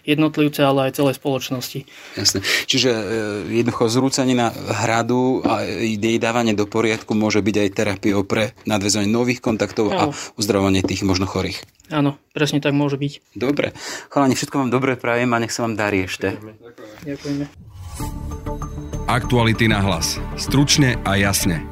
jednotlivce, 0.05 0.61
ale 0.61 0.93
aj 0.93 1.01
celej 1.01 1.17
spoločnosti. 1.17 1.89
Jasne. 2.15 2.45
Čiže 2.69 2.91
e, 2.93 3.03
jednoducho 3.65 3.89
zrúcanina 3.89 4.53
hradu 4.53 5.41
a 5.43 5.65
jej 5.65 6.21
dávanie 6.21 6.53
do 6.53 6.69
poriadku 6.69 7.17
môže 7.17 7.41
byť 7.41 7.57
aj 7.57 7.69
terapiou 7.73 8.21
pre 8.29 8.53
nadväzovanie 8.69 9.09
nových 9.09 9.41
kontaktov 9.41 9.89
no. 9.89 9.97
a 9.97 10.03
uzdravovanie 10.37 10.85
tých 10.85 11.03
možno 11.09 11.25
chorých. 11.25 11.65
Áno, 11.89 12.19
presne 12.35 12.59
tak 12.59 12.75
môže 12.75 12.99
byť. 12.99 13.39
Dobre. 13.39 13.73
Chalani, 14.11 14.35
všetko 14.35 14.67
vám 14.67 14.71
dobre 14.75 14.99
prajem 14.99 15.31
a 15.33 15.41
nech 15.41 15.55
sa 15.55 15.63
vám 15.65 15.79
darí 15.79 16.11
ešte. 16.11 16.35
Ďakujeme. 17.07 17.47
Aktuality 19.07 19.71
na 19.71 19.79
hlas. 19.87 20.19
Stručne 20.35 20.99
a 21.07 21.15
jasne. 21.15 21.63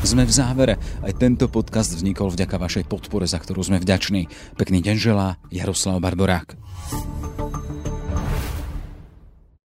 Sme 0.00 0.24
v 0.24 0.32
závere. 0.32 0.74
Aj 1.04 1.12
tento 1.12 1.44
podcast 1.52 1.92
vznikol 1.92 2.32
vďaka 2.32 2.56
vašej 2.56 2.88
podpore, 2.88 3.28
za 3.28 3.36
ktorú 3.36 3.60
sme 3.60 3.76
vďační. 3.84 4.32
Pekný 4.56 4.80
deň 4.80 4.96
želá 4.96 5.36
Jaroslav 5.52 6.00
Barborák. 6.00 6.56